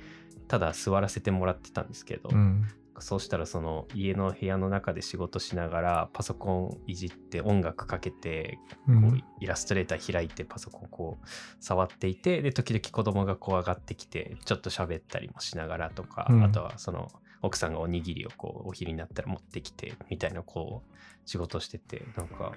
[0.47, 2.65] ただ座らせてもらってたんですけど、うん。
[2.99, 11.27] そうしたらその家の部屋の中で仕事しながらパソコンいじって音楽かけてこうイラストレーター開いてパソコンこう
[11.59, 16.43] 触っていてで時々子供がこう上がってきてちょっと喋ったりもしながらとか、うん。
[16.43, 22.53] あとはその奥さんがおにぎりをこうお昼になったら持ってきてみたいなこう仕事しててなんか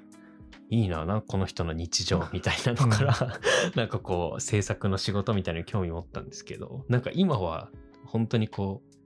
[0.70, 3.40] いいななこの人の日常みたいなのから、
[3.74, 7.70] なんかこう制作の仕事みたいなのに興味持ったんですけどなんか今は
[8.04, 8.97] 本当にこう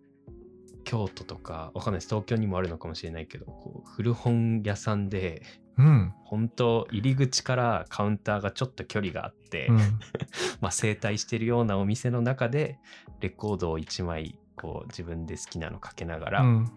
[0.92, 5.42] 京都とかわかんないです東京にもあるのかもしれないけどこう古本屋さんで
[5.78, 6.12] うん。
[6.24, 9.78] 本当入り口からカウンターがちょっと距離があって、うん。
[10.60, 12.78] まあ整体してるようなお店の中で
[13.20, 16.70] レコードを1枚こう自分で好きなのかけながら、うん。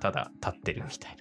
[0.00, 1.16] ただ立ってるみたい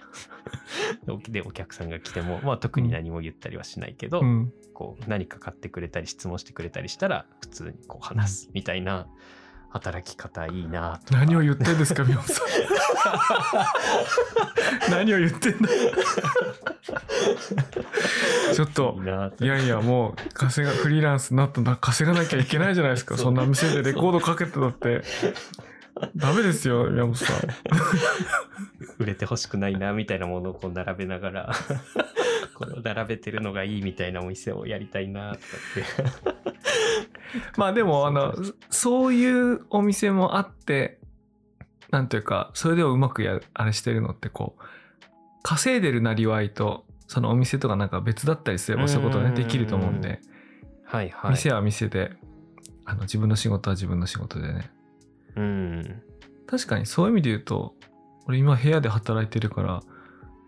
[1.06, 4.54] な でお客さんが来ても、まあ、特に何も言ったりはしないけど、うん。
[4.74, 9.10] こう何か買ってくれたり質問してくれたりしたら普通にこう話すみたいな
[9.70, 12.48] 働き方いいな何を言ってんですか、宮本さん。
[14.92, 15.70] 何を言ってんだ。
[18.54, 19.00] ちょっと
[19.40, 23.18] いやいや、もう、稼が、フリーランスになったんだ、稼がなきゃいけないじゃないですか。
[23.18, 25.04] そんな店でレコードかけてたって。
[26.16, 27.38] ダメですよ、宮本さん。
[29.00, 31.52] 売れてほしくないなみたいなものをこう並べながら
[32.56, 35.46] これを並べてるのがいいみたいなお店をやりたいなとか
[36.02, 36.48] って
[37.58, 38.34] まあ でも、あの、
[38.70, 41.00] そういうお店もあって、
[41.92, 44.64] なんていうか、それでもうまくや、あれしてるのって、こう、
[45.44, 50.20] 稼いでるなりわいと、そのお店とかなんか別だったりすればそういうことね、うんできると思うんで、
[50.84, 51.32] はいはい。
[51.32, 52.12] 店は店で、
[52.86, 54.72] あの、自分の仕事は自分の仕事でね。
[55.36, 56.04] うん。
[56.48, 57.76] 確かにそういう意味で言うと、
[58.26, 59.82] 俺今部屋で働いてるから、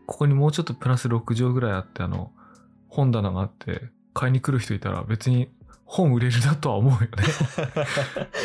[0.05, 2.31] ここにもうちょっとプラス6畳ぐらいあって、あの、
[2.87, 5.49] 本棚があって、買いに来る人いたら別に
[5.91, 7.07] 本売れるなとは思うよね。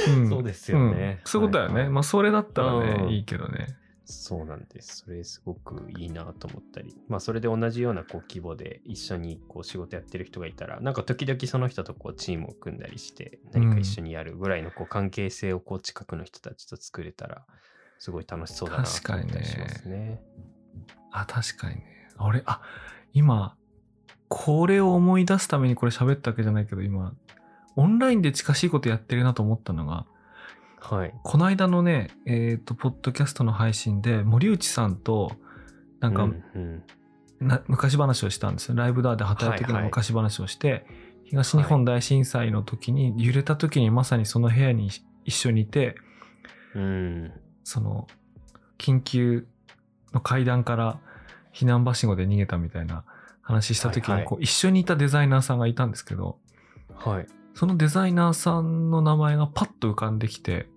[0.16, 1.74] うんそうですよね、うんそういうことだよね。
[1.74, 3.76] はいはいまあそれだったらね、うんいいけどね。
[4.06, 17.46] そうなんですそれすごくいいなと思ったりまあそれで同じようなこう規模で一緒にこう仕事やってる人がいたらなんか時々その人とこうチームを組んだりして何か一緒にやるぐらいのこう関係性をこう近くの人たちと作れたら
[17.98, 20.20] すごい楽しそうだなと思ったりしますね。
[21.10, 22.10] あ、確かにね。
[22.18, 22.60] 俺、あ、
[23.12, 23.56] 今、
[24.36, 27.14] これを思い出すためにこれ喋ったわけじゃないけど、今、
[27.76, 30.06] オンラインで近しいことやってるなと思ったのが、
[30.80, 31.14] はい。
[31.22, 35.30] この間のね、えっ、と、ポッドキャストの配信で、森内さんと、
[36.00, 36.82] なんか、うんうん
[37.40, 38.74] な昔話をしたんですよ。
[38.74, 40.84] ライブダーで働いてる時はいはいの昔話をして、
[41.24, 44.90] 東日本大震災の時に、揺れた時にまさにその部屋に
[45.24, 45.94] 一緒にいて、
[46.74, 48.08] うんその、
[48.78, 49.46] 緊急
[50.12, 50.98] の階段から
[51.52, 53.04] 避難はしごで逃げたみたいな
[53.44, 56.38] 話した時に、こう、一緒にいたデザイナーさんがいたんですけど、
[56.94, 57.26] はい。
[57.54, 60.68] そのデザイナーさんの名前がパッと浮かんできて、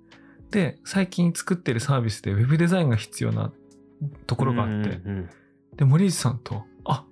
[0.51, 3.51] で、最近作ってるサービスでウェブデザインが必要な
[4.27, 5.01] ところがあって、
[5.75, 7.06] で、森内さんと、あ、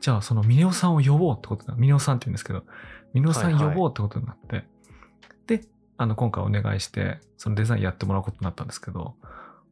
[0.00, 1.74] じゃあそのミネオさんを呼ぼうってことだ。
[1.74, 2.64] ミネオさんって言うんですけど、
[3.14, 4.64] ミネオさん呼ぼうってことになって、
[5.46, 5.64] で、
[5.96, 9.14] あの、今回お願いして、そのデザインやってもらうことになったんですけど、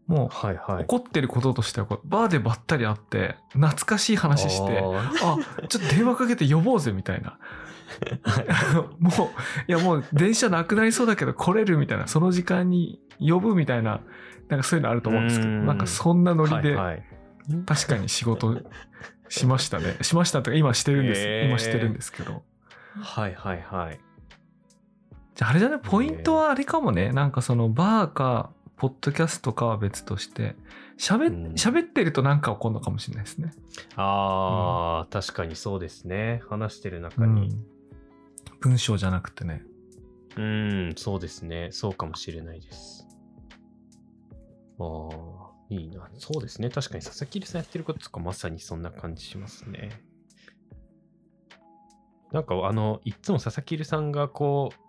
[0.07, 0.83] もう、はいはい。
[0.83, 5.39] 起こってることとしてはバーでばったり会って、懐かしい話して、あ
[5.69, 7.39] ちょっと電話かけて呼ぼうぜみたいな。
[8.99, 9.13] もう
[9.69, 14.01] いやもう電車なくなりそうだけど来れるみたいなその時間に呼ぶみたいな
[14.49, 15.67] なんかそういうのあると思うんですけどうん。
[15.67, 17.05] なんかそんなノリではいはい。
[17.65, 18.61] 確かに仕事
[19.29, 19.97] しましたね。
[20.03, 21.49] しましたとか今してるんです、へー。
[21.49, 22.43] 今してるんですけど。
[23.01, 24.01] はいはいはい。
[25.35, 27.13] じゃああれじゃねポイントはあれかもね。
[27.13, 30.55] なんかそのバーかポッドキャストかは別として
[30.99, 33.53] 喋うん喋ってるとなんか起こるのかもしれないですね、
[33.97, 36.43] ああ、確かにそうですね。
[36.49, 37.59] 話してる中うんに。
[38.61, 39.63] 文章じゃなくてね
[40.37, 41.69] うん、そうですね。
[41.73, 43.07] そうかもしれないです。
[44.79, 46.09] ああ、いいな。
[46.19, 46.69] そうですね。
[46.69, 49.91] 確かに佐々木さんやってることとかまさにそんな感じしますね。
[52.33, 54.86] なんかあの、いっつも佐々木さんがこう、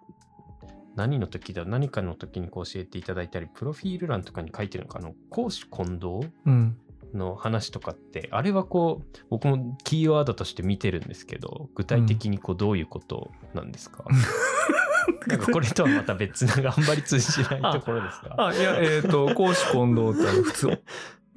[0.98, 6.78] 何の時だ何かの時にこう教えていただいたり、プロフィール欄とかに書いてるのか、あの、公私混同うん。
[7.14, 14.04] の話とかって、あれはこう、僕もキーワードとして見てるんですけど、具体的にこうどういうことなんですか、
[15.28, 18.36] なんかこれとはまた別な頑張り通じないところですか？
[18.48, 20.82] あいやえっ、と公私混同って普通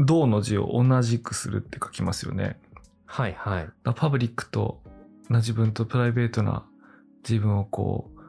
[0.00, 2.58] 同の字を同じくするって書きますよね。
[3.06, 3.68] はいはい。
[3.94, 4.82] パブリックと
[5.28, 6.64] な自分とプライベートな
[7.28, 8.19] 自分をこう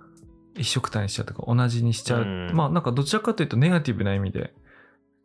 [0.56, 2.52] 一緒くたにしちゃうとか同じにしちゃう、うん。
[2.54, 4.54] まあなんかどちらかというとネガティブな意味で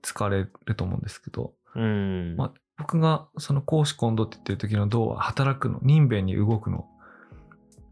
[0.03, 1.55] 使われると思うんですけど。
[1.75, 2.37] うん。
[2.37, 6.87] まあ僕がその公私混同って言ってる時の動は働くの人弁に動くの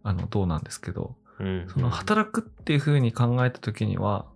[0.02, 1.16] あの動なんですけど。
[1.40, 1.66] うん。
[1.68, 4.26] その働くっていう風に考えた時には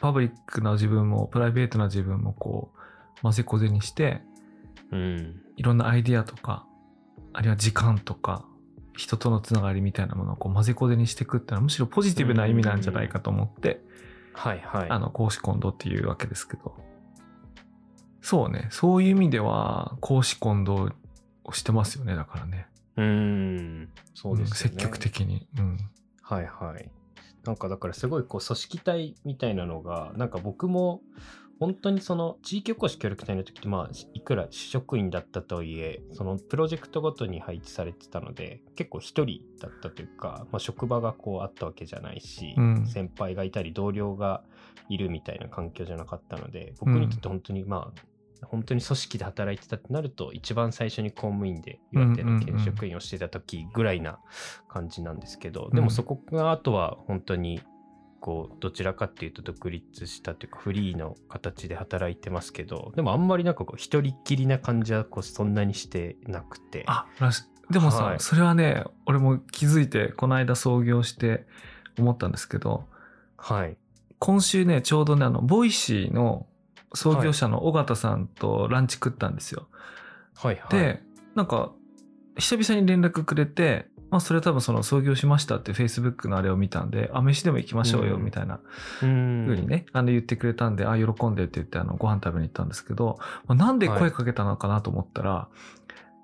[0.00, 2.72] パブリックな自分もプライベートな自分もこ
[3.18, 4.22] う混ぜこぜにして
[4.90, 5.42] うん。
[5.56, 6.66] いろんなアイディアとか
[7.32, 8.46] あるいは時間とか
[8.94, 13.80] 人とのつながりみたいなものをこう混ぜこぜにしていくっていうのはむしろポジティブな意味なんじゃないかと思って、
[14.34, 14.90] はいはい。
[14.90, 16.74] あの公私混同っていうわけですけど
[18.20, 20.90] そうねそういう意味では公私混同
[21.44, 23.88] をしてますよねだからねうん。
[24.14, 24.76] そうですよね。
[24.76, 25.78] ん積極的に、うん、
[26.22, 26.90] はいはい。
[27.44, 31.00] なんかだからすごいこう組織体みたいなのが、なんか僕も
[31.62, 42.86] 本当にその地域おこし協力隊の時ってまあいくら主職員だったとはいえ、そのプロジェクトごとに配置されてたので、結構一人だったというか、まあ、職場がこうあったわけじゃないし、うん。
[42.88, 44.42] 先輩がいたり同僚が
[44.88, 54.18] いるみたいな環境じゃなかったので、僕にとって本当にまあ、本当に組織で働いてたってなると一番最初に公務員で岩手の県職員をしてた時ぐらいな
[54.68, 55.76] 感じなんですけど、うん。
[55.76, 57.60] でもそこがあとは本当に
[58.22, 66.84] こうどちらかっていうと独立したというかフリーの形で働いてますけどでもあんまりなんかこう一人っきりな感じはこうそんなにしてなくて。
[66.86, 67.06] あ
[67.68, 68.20] でもさ、はい。
[68.20, 71.46] それはね俺も気づいてこの間創業して
[71.98, 72.84] 思ったんですけど
[73.36, 73.76] はい。
[74.20, 76.46] 今週ねちょうどねあの Voicy の
[76.94, 79.66] 創業者の緒方さんとランチ食ったんですよ。
[80.36, 80.78] はいはい。
[80.78, 81.02] で
[81.34, 81.72] なんか
[82.36, 88.24] 久々に連絡くれて、まあ、それは多分その創業しましたってフェイスブックのあれを見たんで「あ飯でも行きましょうよ」うん。
[88.24, 88.60] みたいな
[89.02, 89.46] うん。
[89.48, 95.48] 風にね、あの言ってくれたんで「あ喜んで」って言ってあのご飯食べに行ったんですけど、まあ、なんで声かけたのかなと思ったら、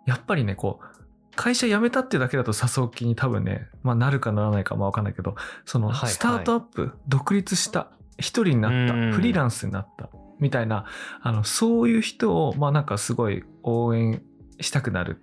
[0.05, 0.87] やっぱりねこう
[1.35, 6.11] 会社辞めたっていうだけだと誘う気に多分ね、まあ、なるかならないかまあ分かんないけどそのはいはい。
[6.11, 9.13] スタートアップ、独立した一人になったうん。
[9.13, 10.85] フリーランスになったみたいな
[11.23, 14.21] あのそういう人をまあなんかすごい応援
[14.61, 15.23] したくなる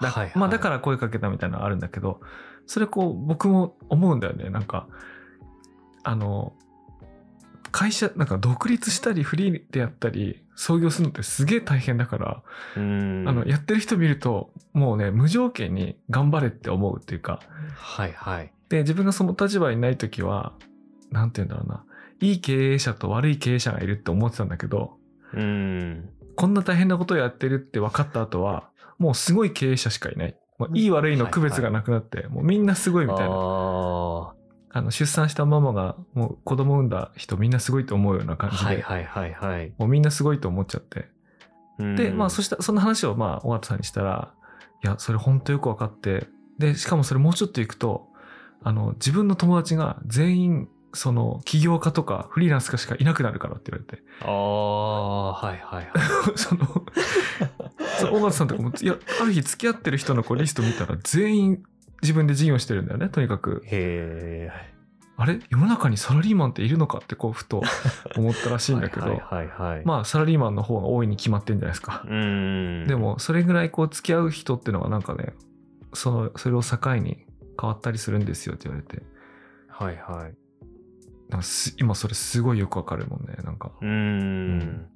[0.00, 0.38] だ,、はいはい。
[0.38, 2.20] まあ、だから声かけたみたいなのあるんだけど
[2.66, 4.50] それこう僕も思うんだよね。
[4.50, 4.88] なんか
[6.02, 6.52] あの
[7.72, 12.42] 会社なんか独立したりフリーでやったり創業するのってすげえ大変だから、
[12.76, 13.24] うん。
[13.28, 17.40] あのやってる人見るともうね無条件に頑張れって思うっていうか。
[17.76, 18.52] はいはい。
[18.68, 20.54] で自分がその立場にない時は
[21.10, 21.84] なんて言うんだろうな。
[22.20, 24.96] いい経営者と悪い経営者がいるって思ってたんだけど
[25.34, 26.08] うん。
[26.34, 30.36] こんな大変なことをやってるって分かった後はもうすごい経営者しかいない。
[30.58, 33.34] もういい悪いの区別がなくなって、もうみんなすごいみたいな。
[33.34, 34.32] あ
[34.70, 41.08] あの出産したママがもう子供産んだ人みんなすごいと思うような感ーじで、はいはいはいはいもうみんなすごいと思っちゃって。
[41.78, 44.34] で、まあそししたその話をまあ尾形さんにしたら、
[44.84, 46.26] いや、それ本当よく分かって、
[46.58, 48.08] で、しかもそれもうちょっと行くと、
[48.62, 55.90] あの、自分の友達が全員、その起業家とかフリーランスかしかいなくなるからって言われて、ああはいはいはい。
[56.36, 56.66] その、
[58.12, 61.62] 尾形さんとかも、いや、ある日付き合ってる人のこうリスト見たら全員
[62.02, 63.62] 自分で事業してるんだよね、とにかく。
[63.66, 64.76] へえ
[65.18, 65.40] あれ？
[65.48, 67.62] 世の中にサラリーマンっているのかってこうふと
[68.16, 69.82] 思ったらしいんだけど、はいはいはいはい。
[69.84, 72.04] まあサラリーマンの方が多いに決まってんじゃないですか。
[72.06, 72.86] うん。
[72.86, 75.32] でもそれぐらいこう付き合う人っていうのがなんかね、
[75.94, 77.24] そのそれを境に
[77.58, 79.02] 変わったりするんですよって言われて、
[79.68, 80.45] はいはい
[81.28, 83.72] なんかす今それすごいよくわかるもんね、なんか。
[83.80, 84.90] うーん。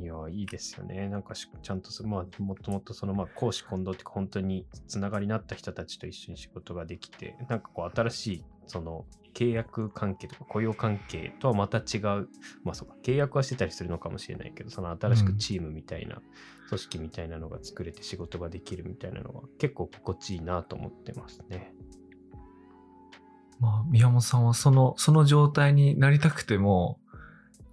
[0.00, 1.08] いや、いいですよね。
[1.08, 12.28] なんかしちゃんとそ、まあ、もっともっとその、まあ、公私混同って本当につながりになった人たちと一緒に仕事ができて、なんかこう、新しい、その、契約関係とか雇用関係とはまた違う、
[12.64, 16.20] まあそうか、契約はしてたりするのかもしれないけど、その新しくチームみたいな、
[16.68, 21.72] 組織みたいなのが作れて仕事ができるみたいなのは、結構心地いいなと思ってますね。
[23.60, 27.00] まあ、宮本さんはその、その状態になりたくても、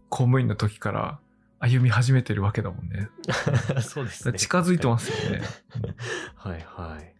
[0.09, 1.19] 公務員の時から
[1.59, 3.09] 歩み始めてるわけだもんね。
[3.81, 4.37] そうですね。
[4.37, 5.41] 近づいてますよね。
[6.35, 7.15] はいはい。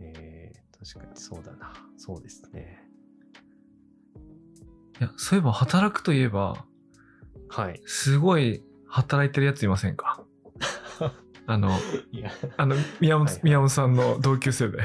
[0.00, 1.72] えー、確かにそうだな。
[1.96, 2.86] そうですね。
[5.00, 6.64] いや、そういえば働くといえば、
[7.48, 7.80] はい。
[7.86, 10.22] すごい働いてるやついませんか？
[11.46, 11.70] あの、
[12.56, 14.78] あの、宮本、はいはい宮本さんの同級生で、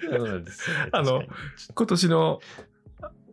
[0.00, 0.88] そうなんですよね。
[0.92, 1.22] あの
[1.74, 2.40] 今年の、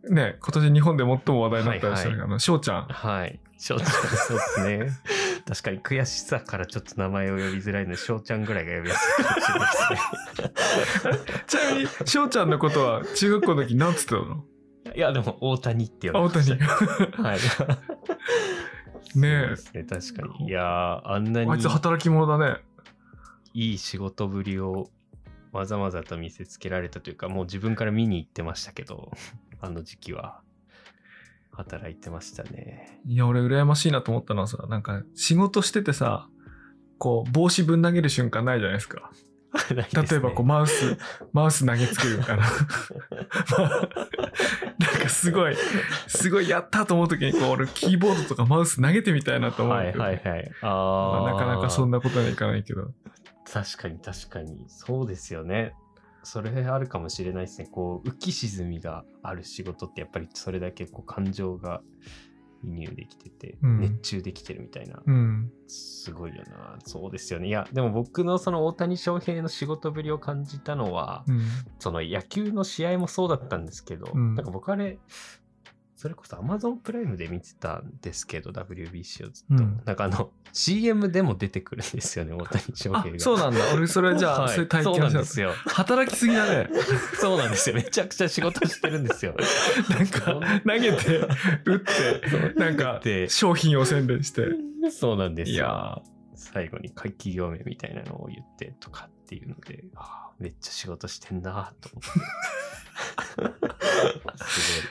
[0.09, 2.85] ね、今年日本で最も話題になった人はいはいあの、翔ちゃん。
[2.87, 3.39] はい。
[3.57, 4.91] 翔ちゃん、そうですね。
[5.47, 11.19] 確かに悔しさからちょっと名前を呼びづらいので、翔ちゃんぐらいが呼びやすいかもしれないですね。
[11.47, 14.43] ちなみに、翔ちゃんのことは中学校の時何つってたの？
[14.95, 17.11] いや、でも、大谷って呼んでまし谷。
[17.11, 17.21] た。
[17.21, 17.39] はい。
[19.15, 20.47] ねえね、確かに。
[20.47, 22.61] いやー、あんなにあいつ働き者だね。
[23.53, 24.89] いい仕事ぶりを
[25.51, 29.11] わざわざと見せつけられたというか、もう自分から見に行ってましたけど、
[29.61, 30.41] あの時期は。
[31.53, 33.01] 働いてましたね。
[33.05, 36.29] いや、俺羨ましいなと思ったのはさ、なんか仕事しててさ、
[36.97, 39.11] こう、帽子ぶん投げる瞬間ないじゃないですか。
[39.75, 39.85] 例
[40.15, 40.97] えばこう、マウス、
[41.33, 42.45] マウス投げつけるみたいな。
[42.47, 42.47] ん
[45.01, 45.55] かすごい、
[46.07, 50.03] すごいやったと思う時に、こう、俺キーボードとかマウス投げてみたいなと思うはいけど。
[50.03, 50.51] はいはい。
[50.61, 50.67] あ
[51.23, 51.97] まあなかなかそんな。
[51.97, 52.91] なことにはいかないけど。
[53.51, 54.65] 確かに確かに。
[54.67, 55.73] そうですよね。
[56.23, 57.67] それあるかもしれないですね。
[57.71, 61.81] こう、浮き沈みがある仕事ってやっぱりそれだけこう感情が
[62.63, 65.01] 移入できてて、うん熱中できてるみたいな。
[65.05, 65.51] うん。
[65.67, 66.77] すごいよな。
[66.85, 67.47] そうですよね。
[67.47, 71.41] いや、でも僕のその大谷翔平の仕事ぶりを感じたのは、うん。
[71.79, 74.99] その野球の試合もそうだったんですけど、うんなんか僕あれ、
[76.01, 79.63] それこそ Amazon プライムで見てたんですけど、WBC をずっと。
[79.63, 83.19] うんなんかあの、CM でも出てくるんですよね、大谷翔あ平、が。
[83.19, 83.59] そうなんだ。
[83.75, 85.53] 俺それじゃあ、はいそういう体験なんですよ。
[85.67, 86.69] 働きすぎだね。
[87.19, 87.75] そうなんですよ。
[87.75, 89.35] めちゃくちゃ仕事してるんですよ。
[89.91, 91.19] なんか、投げて、
[91.65, 94.47] 打って、なんかで、商品を宣伝して。
[94.89, 95.65] そうなんですいよ。
[95.65, 96.01] や
[96.33, 102.09] 最後に会企業名みたいなのを言ってとかっていうので、あーめっちゃ仕事してんなと思って。
[104.43, 104.87] す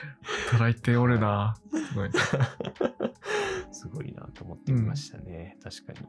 [0.49, 1.55] ー、働いておるな。
[1.71, 2.09] すごい。
[2.09, 2.19] ごい、
[3.71, 5.57] すごいなと思ってみましたね。
[5.63, 5.99] 確かに。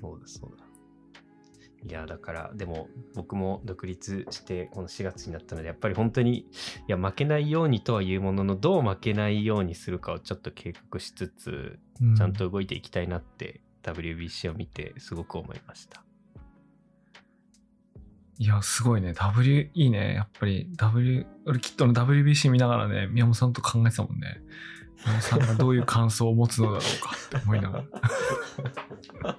[0.00, 0.64] そうだそうだ。
[1.82, 6.46] いや、だから、でも僕も独立してこの4月になったので、やっぱり本当に、い
[6.88, 16.04] や、負けないようにとは言うものの、どう負けないようにするかをちょっと計画しつつ、うちゃんと動いていきたいなって、WBC を見てすごく思いました。
[18.40, 19.12] いや、すごいね。
[19.12, 20.14] W、いいね。
[20.14, 24.40] やっぱり W、俺きっとの WBC 見ながらね、宮本さんと考えてたもんね。
[25.04, 27.84] 宮本さんがどういう感想を持つのだろうかって思いなが
[29.22, 29.38] ら。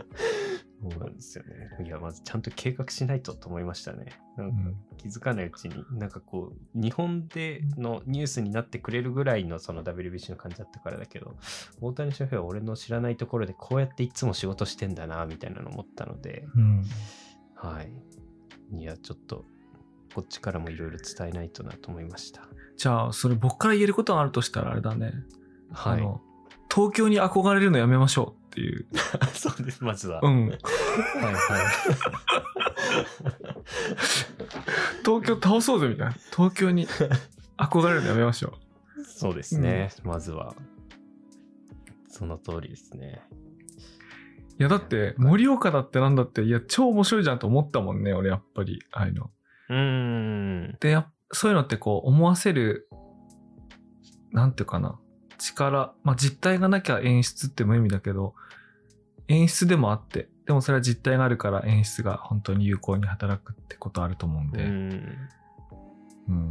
[0.90, 1.84] そうなんですよね。
[1.84, 4.06] いや、まずちゃんと計画しないとと思いましたね。
[4.36, 11.36] なんかうん気づかないうちに、なんかこう、日本でのニュースになってくれるぐらいのその WBC の感じだったからだけど、
[11.80, 16.82] 大谷翔平は俺の知らないところでこうやっていつも仕事してんだな、みたいなの思ったので、うん。
[17.54, 17.92] はい。
[18.76, 19.44] いや、ちょっと、
[20.14, 22.48] こっちからもいろいろ伝えないとなと思いました。
[22.76, 25.12] じゃあ、それ僕から言えることがあるとしたらあれだね。
[25.72, 26.25] はい。
[26.72, 28.86] 東京に憧れるのやめましょうっていう。
[29.34, 30.20] そうです、まずは。
[30.20, 30.48] はいうん。
[30.48, 30.58] はい。
[35.04, 36.12] 東京倒そうぜみたいな。
[36.34, 36.86] 東京に
[37.56, 38.54] 憧れるのやめましょ
[39.04, 40.54] そうですね、まずは。
[42.08, 43.22] その通りですね。
[43.32, 43.34] う。
[44.58, 48.82] いや、だって、盛岡だってなんだって、いや、超面白いじゃんと思ったもんね、俺、やっぱり。
[48.92, 49.30] ああいうの。
[49.68, 50.76] うーん。
[50.80, 51.02] で、
[51.32, 52.88] そういうのってこう、思わせる、
[54.32, 54.98] なんていうかな。
[55.38, 58.34] 力、まあ実体がなきゃ演出って無意味だけど、
[59.28, 64.64] 演出でもあって、でもそれは実体があるから演出が本当に有効に働くってことあると思うんうで。
[64.64, 65.28] ん。
[66.28, 66.48] うん。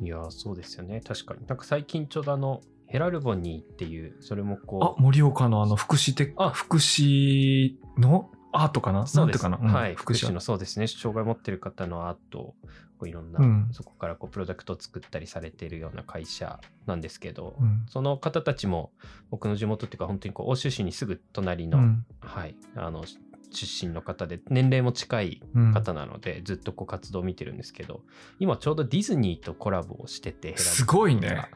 [0.00, 1.00] いやー、そうですよね。
[1.00, 1.46] 確かに。
[1.46, 9.06] なんか最近ちょうどあの、ヘラルボニーっていう、それもあこ、う、盛岡のあの、福祉テあ福祉のアートかな？
[9.06, 9.94] そうですかな、うんはい。
[9.94, 10.86] 福福祉祉のそうですね。
[10.86, 12.54] 障害を持ってる方のアートを
[12.98, 17.86] こういろんな、うんそこからこうプロダクトを作ったりされているような会社なんですけど、うん。
[17.88, 18.90] その方たちも
[19.30, 22.06] 僕の地元っていうか本当にこう欧州市にすぐ隣の、うん。
[22.20, 23.04] はい、あの
[23.50, 28.02] 出身の方で年齢も近いうん方なので、ずっとこう活動を見てるんですけど
[28.38, 31.46] 今ちょうどディズニーとコラボをしててすごいね。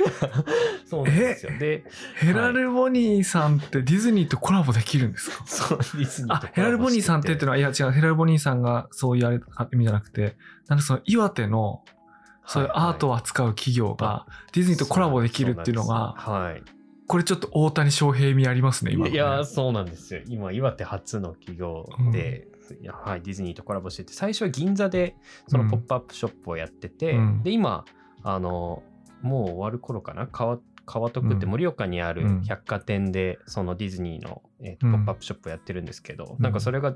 [0.86, 1.52] そうなんですよ。
[1.58, 1.84] で
[2.16, 5.44] ヘラルボニーさんってディズニーとコラボできるんですか？
[5.46, 10.36] そうディズニーあとヘラルボニーさんってってのはいや違うヘラルボニーさんがそういうあれあ意味じゃなくて
[10.68, 11.82] なんでその岩手の
[12.46, 16.74] そういうアートを扱う企業がディズニーとコラボできるっていうのがそうなんです。
[17.08, 19.20] これちょっと大谷翔平味ありますね今のね。
[19.20, 20.22] はいいやーそうなんですよ。
[20.28, 22.48] 今岩手初の企業で、
[22.80, 25.16] いやはい、ディズニーとコラボしてて最初は銀座で
[25.46, 27.42] そのポップアップショップをやってて、うん。
[27.42, 27.84] で今
[28.22, 28.82] あの
[29.22, 30.26] もう終わる頃かな？
[30.26, 31.52] 川川徳ってうん。
[31.52, 32.42] 盛岡にあるうん。
[32.42, 34.92] 百貨店でそのディズニーの、えーとうん。
[34.92, 36.42] ポップアップショップをやってるんですけど、うん。
[36.42, 36.94] なんかそれが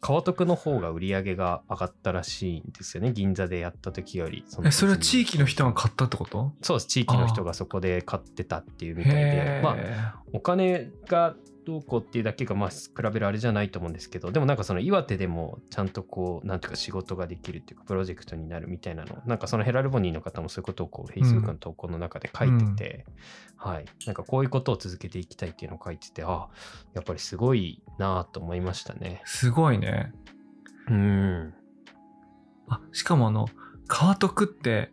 [0.00, 3.12] 川徳の方が売り上げが上がったらしいんですよね。
[3.12, 6.52] 銀座でやった時よりそのえそれは地域の人が買ったってこと？
[6.60, 6.86] そうです。
[6.88, 9.20] 地域の人がそこで買ってたっていうみたいで。
[9.20, 23.06] へまあえお金がどうこうっていうだけがまあ比べるあれじゃないと思うんですけどでもなんかその岩手でもちゃんとこうなんていうか仕事ができるっていうかプロジェクトになるみたいなのなんかそのヘラルボニーの方もそういうことをこう Facebook の投稿の中で書いてて、
[23.56, 23.84] はい。
[24.06, 26.48] なんかこういうことを続けていきたいっていうのを書いててあ
[26.94, 29.22] やっぱりすごいなと思いましたね。
[29.24, 30.12] すごいね。
[30.88, 31.54] うん。
[32.68, 33.46] あしかもあの
[33.86, 34.90] 川徳って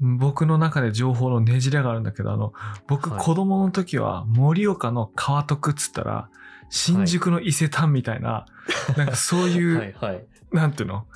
[0.00, 2.52] 僕の中で情報のねじれがあるんだけどあの
[2.86, 3.20] 僕はい。
[3.20, 6.30] 子供の時は盛岡の川徳っつったら
[6.70, 8.46] 新宿の伊勢丹みたいな、
[8.96, 10.24] なんかそういう、はいはい。
[10.52, 11.06] なんていうの？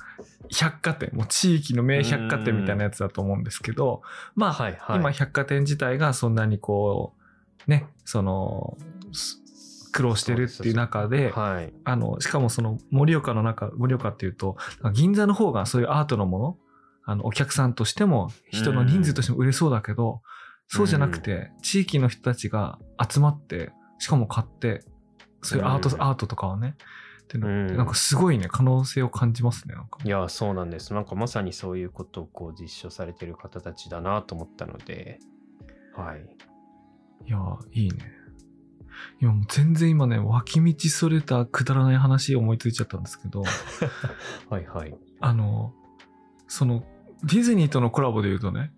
[0.49, 1.09] 百貨店。
[1.13, 4.03] もう地域の名百貨店みたいなやつだと思うんですけど
[4.35, 4.99] まあ、はいはい。
[4.99, 7.13] 今百貨店自体がそんなにこ
[7.67, 8.77] うねその
[9.11, 9.41] す
[9.91, 11.73] 苦労してるっていう中ではい。
[11.83, 14.57] あのしかもその盛岡の中盛岡っていうと
[14.93, 16.57] 銀座の方がそういうアートのもの
[17.05, 20.21] あのお客さんとしても人の人数としても売れそうだけど、
[20.67, 24.83] そうじゃなくて地域の人たちが集まってしかも買って
[25.41, 26.75] そういうアート、うんアートとかをね
[27.23, 27.77] ってのってうん。
[27.77, 29.99] なんかすごいね可能性を感じますねなんか。
[30.03, 30.93] いやそうなんです。
[30.93, 35.19] なんかまさにそういうことをこう実証されてる方たちだなと思ったので。
[35.95, 36.25] はい。
[37.27, 37.39] いや
[37.71, 37.97] いいね。
[39.19, 43.43] 今もう全然今ね脇道それたくだらない話思いついちゃったんですけど。
[44.49, 44.95] はいはい。
[45.19, 45.73] あの
[46.47, 46.83] その
[47.23, 48.71] ディズニーとのコラボで言うとね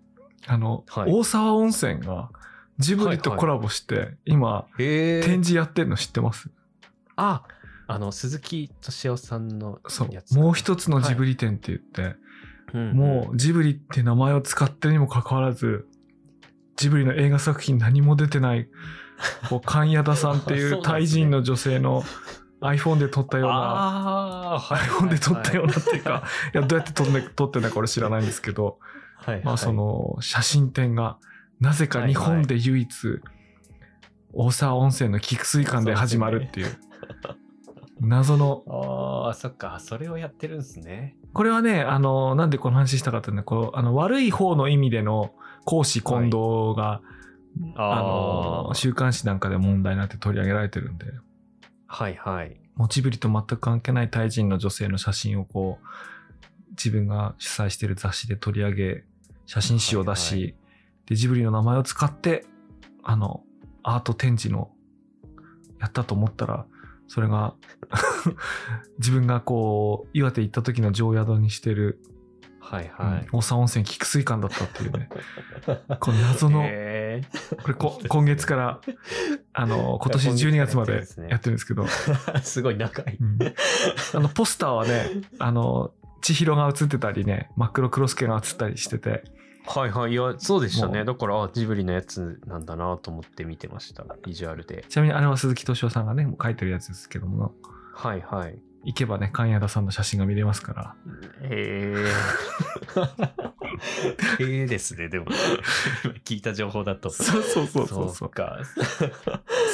[0.46, 1.12] あの、はい。
[1.12, 2.30] 大沢温泉が
[2.78, 6.48] ジブリとコラボして、今へ展示やってるの知ってます？
[7.16, 7.42] あ
[7.88, 10.34] あの鈴木敏夫さんのそう。
[10.34, 12.02] もう一つのジブリ展って言って、
[12.72, 15.86] うんもうジブリって名前を使ってるにもかかわらず
[16.76, 18.68] ジブリの映画作品何も出てない
[19.48, 22.04] こう 神谷田さんっていそうタイ人の女性の
[22.60, 27.04] iPhone で撮ったような iPhone で撮ったようなっていうか、 いやどうやって撮
[27.46, 28.78] ってんだか俺知らないんですけど、
[29.16, 29.44] はいはい。
[29.44, 31.18] まあその写真展が
[31.60, 33.20] なぜか日本で唯一
[34.32, 36.76] 大沢温泉の菊水館で始まるっていう
[38.00, 38.62] 謎の。
[39.26, 41.16] ああそっかそれをやってるんですね。
[41.32, 45.32] これはねあのなんでこの話したかっていうのはこうあの悪い方の意味での
[45.64, 47.02] 公私混同が、
[47.76, 51.06] あの週刊誌なんかで問題になって取り上げられてるんで
[51.88, 52.60] はいはい。
[52.76, 59.04] モチブリと全く関係ないタイ人の女性の写真をこう自分が主催してる雑誌で取り上げ
[59.46, 60.52] 写真誌を出し、はいは
[61.06, 62.44] でジブリの名前を使って
[63.02, 63.42] あの
[63.82, 64.70] アート展示の
[65.80, 66.66] やったと思ったら
[67.08, 67.54] それが
[68.98, 72.00] 自分がこう岩手行った時の常宿にしてる、
[72.70, 73.38] はいはい、うん。
[73.38, 75.08] 大沢温泉菊水館だったっていうね。
[76.00, 77.22] この謎の、へ
[77.62, 78.80] これこ今月から
[79.54, 83.38] あの今年12月までやってるんですけど、ー すごい長い、うん。
[84.14, 85.06] あのポスターはね
[85.38, 89.24] あの千尋が写ってたりね真っ黒クロスケが写ったりしてて。
[89.66, 90.12] はいはい。
[90.12, 90.96] いやそうでしたもう。
[90.96, 94.04] ねだからあジブリのやつなんだなと思って見てました。
[94.22, 94.84] ビジュアルで。
[94.88, 97.54] ちなみにあれは鈴木敏夫さんがね書いてるやつですけども。
[97.94, 98.58] はいはい
[98.88, 100.96] 行けばね神谷田さんの写真が見れますから。
[101.42, 101.94] へ
[104.40, 105.26] えへえですねでも。
[106.24, 107.10] 聞いた情報だと。
[107.10, 108.30] そうそうそうそうそう。
[108.30, 108.60] か。
[108.64, 109.12] そう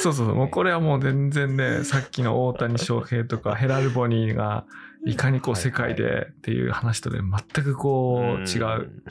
[0.03, 0.35] そうそう。
[0.35, 4.65] もうこれはもう全然ねさっきの大谷翔平とかヘラルボニーが
[5.05, 9.01] いかにこう世界でっていう話とで全くこう違う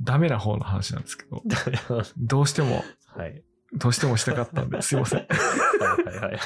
[0.00, 1.42] ダメな方の話なんですけど。
[2.16, 2.82] どうしても。
[3.14, 3.42] はい。
[3.74, 5.18] どうしてもしたかったんですいません。
[5.18, 5.26] は
[6.10, 6.38] いはいはい。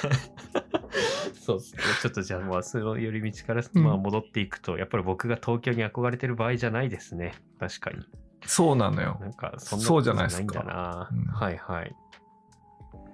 [1.49, 1.83] そうですね。
[2.03, 7.33] ちょっとじゃあ、まあ、その寄り道から、うんまあ、戻っていくと、やっぱり僕が東京に憧れてる場合じゃないですね。
[7.59, 8.05] 確かに。
[8.45, 11.09] そうなのよなんか、そんなことじゃないんだな。
[11.11, 11.97] うんはいはい。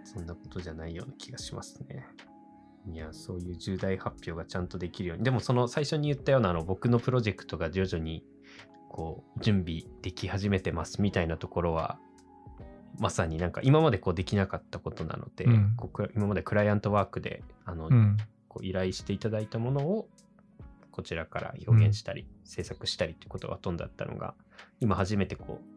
[0.02, 2.06] そんなことじゃないような気がしますね。
[2.92, 5.24] いや、そういう重大発表がちゃんとできるように。
[5.24, 8.24] でも、その最初に言ったような、あの、僕のプロジェクトが徐々に、
[8.88, 12.00] こう、準備でき始めてますみたいなところは、
[12.98, 15.74] まさになんか今までこうできなかったことなので、うん。
[15.76, 18.16] こう今までクライアントワークであの、うん。
[18.48, 20.08] こう依頼していただいたものを
[20.94, 24.34] こちらから表現したり、制作したりっていうことがほとんどだったのが、
[24.78, 25.74] 今初めてこう、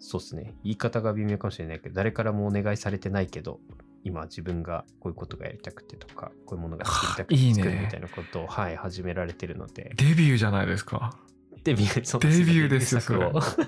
[0.00, 3.58] そうですね、言い方が微妙かもしれないけど、誰からもお願いされてないけど、
[4.02, 7.54] 今自分がこういうことがやりたくてとか、こういうものが作りたくていいね。
[7.54, 11.18] 作るみたいなことを、はい、始められてるので、デビューじゃないですか。
[11.62, 13.64] デビュー、そうデビューですよデビュー作を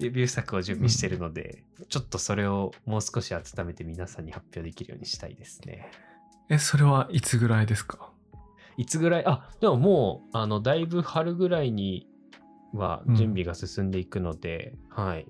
[0.00, 5.90] デビュー作を準備してるので、ちょっとそれをもう少し温めて皆さんに発表できるようにしたいですね。
[6.48, 8.10] え、それはいつぐらいですか？
[8.76, 12.06] いつぐらい、あ、でももう、あの、だいぶ春ぐらいに
[12.72, 15.26] は準備が進んでいくので、はい。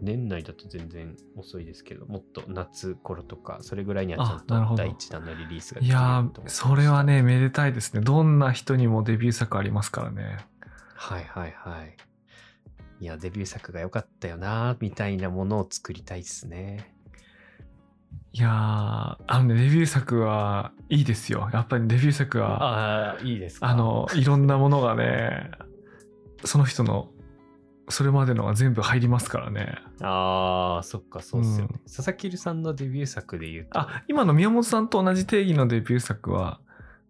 [0.00, 8.00] 年内だと全然遅いですけど、もっと夏頃とか、それぐらいにはちゃんと第一弾のリリースがいやそれはね、めでたいですね。
[8.00, 10.38] どんな人にもデビュー作ありますからね。
[10.94, 11.96] はいはいはい。
[13.00, 16.94] いや、デビュー作が良かったよな、みたいなものを作りたいですね。
[18.32, 21.50] いやー、あのね、デビュー作はいいですよ。
[21.52, 23.68] やっぱりデビュー作は、ああ、いいですか？
[23.68, 25.50] あ、の、いろんなものがね、
[26.44, 27.10] その人の、
[27.88, 29.76] それまでのが全部入りますからね。
[30.00, 31.74] ああ、そっか、そうっすよね。
[31.74, 36.60] うん佐々木さんのデビュー作で言うと、あ、今の宮本さんと同じ定義のデビュー作は、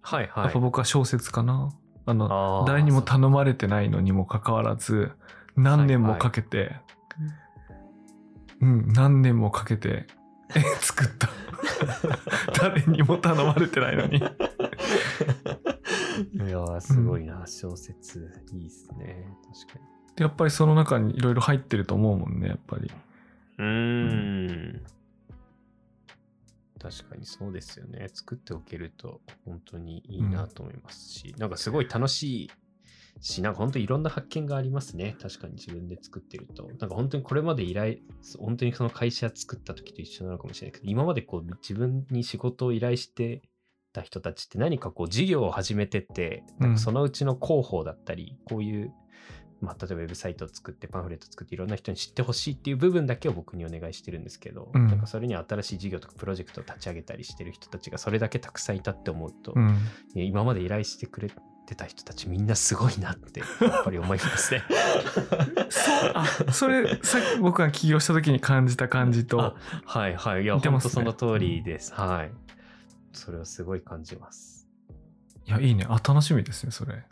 [0.02, 0.58] はいはいやっぱ。
[0.58, 1.70] 僕は小説かな。
[2.06, 5.12] あの、あー誰にも頼まれてないのにもかかわらず、
[5.56, 6.76] 何年もかけて、
[8.60, 10.06] うん、何年もかけて、
[10.54, 11.28] え作った。
[12.58, 14.18] 誰にも頼まれてないのに。
[14.18, 18.32] いやー、すごいな、小説。
[18.52, 19.26] いいっすね。
[19.66, 19.84] 確かに。
[20.18, 22.90] やっぱりその中にいろいろ入ってると思うもんね、やっぱり。
[23.58, 24.82] うーん。
[26.80, 28.08] 確かにそうですよね。
[28.12, 32.50] 作っておけると本当にいいなと思いますし、なんかすごい楽しい
[33.20, 35.16] し、なんか本当にいろんな発見がありますね。
[35.20, 36.68] 確かに自分で作ってると。
[36.68, 37.98] なんか本当にこれまで依頼、
[38.38, 43.42] 本当にその会社作った時と一緒なのかもしれないけど、今までこう自分に仕事を依頼して
[43.92, 48.92] た人たちって何かこう事業を始めてって、なんかそのうちの広報だったり、こういう
[49.64, 59.78] まあ、例えばウェブサイトを作ってパンフレットを作っていろんな人に知ってほしいっていう部分だけを僕にお願いしてるんですけど、うんなんかそれには新しい事業とかプロジェクトを立ち上げたりしてる人たちがそれだけたくさんいたって思うと、うん。
[60.14, 61.30] 今まで依頼してくれ
[61.64, 63.46] てた人たちみんなすごいなってや
[63.80, 64.62] っぱり思いますね。
[65.70, 69.54] そう、あ、それ、さっき僕が起業した時に感じた感じとあ、
[69.86, 70.42] はいはい。
[70.42, 71.92] いや、ね当その通りです。
[71.94, 72.30] はい。
[73.12, 74.66] それはすごい感じます。
[75.46, 75.86] いや、いいね。
[75.88, 77.04] あ、楽しみですね、それ。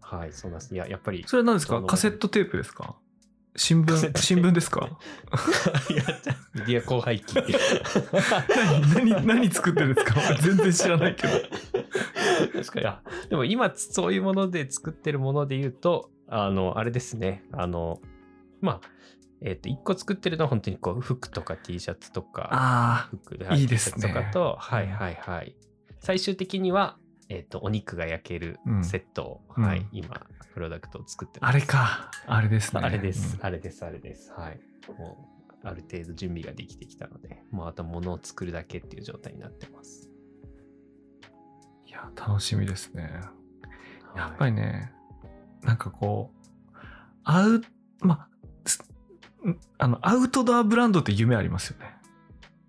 [0.00, 0.74] はい、そうなんです。
[0.74, 1.24] いや、やっぱり。
[1.26, 1.82] それは何ですか？
[1.82, 2.96] カセットテープですか？
[3.56, 4.88] 新聞、新聞ですか？
[5.90, 6.02] いや
[6.54, 7.42] メディア広廃棄。
[8.94, 10.20] 何、何、何作ってるんですか？
[10.30, 11.32] 俺全然知らないけど。
[12.52, 12.86] 確かに。
[12.86, 17.44] あでも今、そういうもので作ってるもので言うと、あの、あれですね。
[17.52, 18.00] あの、
[18.60, 18.80] まあ、
[19.40, 25.54] えっ、と、一個作ってるのは本当にこう、服とか T シャツとか、あ服でいいですねとかと、はいはいはい。
[26.00, 30.08] 最終的には、えっ、と、お肉が焼けるうんセットを、うんはい、今、
[30.54, 31.60] プロダクトを作ってあ、あれ。
[31.60, 32.10] か。
[32.26, 32.80] あれですね。
[32.82, 34.32] あれです、うんあれです、あれです。
[34.32, 34.60] はい。
[34.98, 40.10] もう、ある程度準備ができてきたので、もうあと物を作るだけっていう状態になってます。
[41.98, 43.20] いや、楽しみですね。
[44.16, 44.92] やっぱり、りね、
[45.62, 46.78] なんかこう、
[47.24, 47.62] アウ、
[48.00, 48.28] ま
[49.78, 51.96] あ、の、アウトドアブランドって夢ありますよね。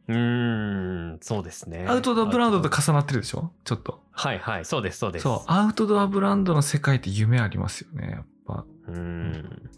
[0.08, 1.86] うーん、そうですね。
[1.88, 2.82] アウトドアブランドとか。
[2.82, 3.52] 重なってるでしょ？
[3.64, 4.04] ちょっと。
[4.12, 5.24] はいはい、そうです、そうです。
[5.24, 8.66] そう、アウトドアブランドの世界って夢ありますよね、やっぱ。
[8.88, 9.70] うーん。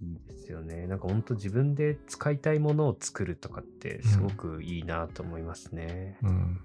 [0.00, 0.86] いいですよね。
[0.86, 6.18] なんか本当自分で使いたいものを作るとかってすごくいいなと思いますね。
[6.22, 6.60] うん。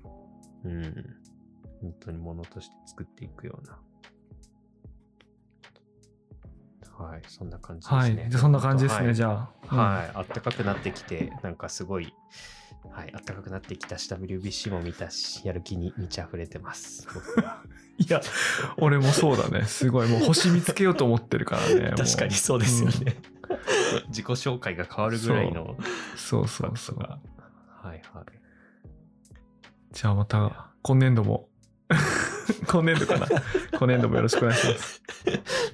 [0.65, 1.15] うん。
[1.81, 3.79] 本当にものとして作っていくような。
[6.99, 8.21] はい、そんな感じですね。
[8.23, 8.31] はい。
[8.33, 9.75] そんな感じですね、はいじゃあ。
[9.75, 12.13] はい、あったかくなってきて、なんかすごい、
[12.91, 17.07] はい、あったかくなってきたし、WBC も見たし、やる気に満ち溢れてます。
[17.97, 18.21] いや、
[18.77, 19.63] 俺もそうだね。
[19.65, 20.09] すごい。
[20.09, 21.91] もう星見つけようと思ってるからね。
[21.91, 23.15] も確かにそうですよね。
[24.09, 25.85] 自己紹介が変わるぐらいのうん
[26.17, 26.99] そうそうそう。
[26.99, 27.19] が。
[27.81, 28.38] はいはい。
[29.91, 31.49] じゃあまた、今年度も、
[32.71, 33.27] 今年度かな。
[33.77, 35.01] 今年度もよろしくお願いします。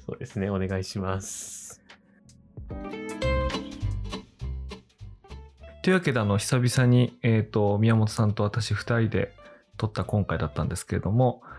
[0.06, 1.82] そうですね、お願いします。
[5.84, 9.34] というわけで、あの、久々に、えっ、と、宮本さんと私二人で
[9.78, 11.56] 撮った今回だったんですけれども、はい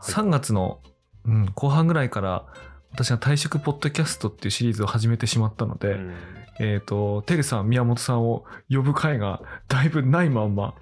[0.00, 0.80] 3月の、
[1.26, 2.46] うん、後半ぐらいから、
[2.92, 6.14] 私が退職ポッドキャストっていうシリーズを始めてしまったので、うん
[6.62, 10.74] えっ、と、テルさん、宮本さんを呼ぶ回がだいぶないまんま、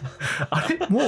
[0.48, 0.78] あれ？
[0.88, 1.02] もう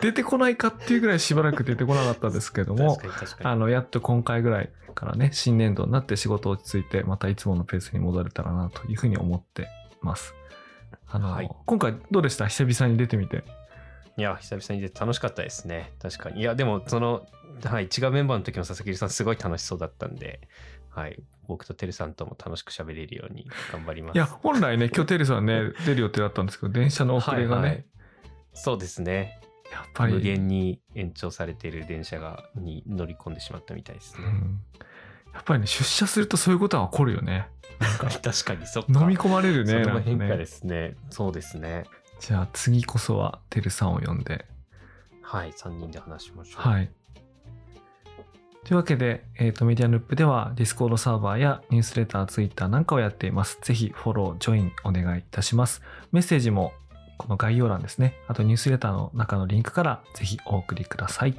[0.00, 2.98] 出てこないかっていうぐらいしばらく出てこなかったんですけども。
[3.42, 9.66] あの、やっと今回ぐらいからね、新年度になって仕事落ち着いて、またいつものペースに戻れたらなというふうに思って
[10.02, 10.34] ます。
[11.08, 12.48] あの、はい今回どうでした？
[12.48, 13.44] 久々に出てみて。
[14.18, 15.94] いや、久々に出て楽しかったですね。
[16.02, 16.40] 確かに。
[16.40, 17.24] いや、でも、その、
[17.64, 20.40] はい、違うメンバーの時の佐々木さん、すごい楽しそうだったんで、
[20.90, 24.16] はい、僕とてるさんとも楽しく喋れるように頑張ります。
[24.16, 27.84] いや、本来ね、 今日テレさんね、出る予定だったんですけど、電車の遅れがね、はいはい
[28.52, 29.38] そうですね。
[29.70, 30.14] やっぱり。
[30.14, 34.24] 無限に延長されている電車がに乗り込んでしまったみたいですね。
[34.26, 34.60] うん
[35.32, 37.48] やっぱりね、出社するとそういうことは起こるよね。
[38.00, 39.00] 確かに、そっか。
[39.00, 39.70] 飲み込まれるね。
[39.70, 40.96] それもなんか変化でねすね。
[41.08, 41.84] そうですね。
[42.18, 44.44] じゃあ次こそはてるさんを呼んで。
[45.22, 46.68] はい、3人で話しましょう。
[46.68, 46.90] はい。
[48.70, 53.58] というわけで、えっ、と、メディアヌップでは、 Discord サーバーやニュースレター、ツイッターなんかをやっています。
[53.62, 55.82] ぜひ、フォロー、ジョインお願いいたします。
[56.12, 56.72] メッセージも、
[57.18, 58.14] この概要欄ですね。
[58.28, 61.34] あと、ニュースレターの中のリンクから、ぜひお送りください。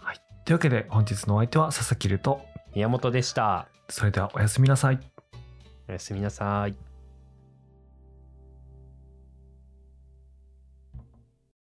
[0.00, 0.20] はい。
[0.44, 2.42] というわけで、本日のお相手は佐々木ると、
[2.76, 3.66] 宮本でした。
[3.88, 5.00] それではおやすみなさい。
[5.88, 6.87] おやすみなさい。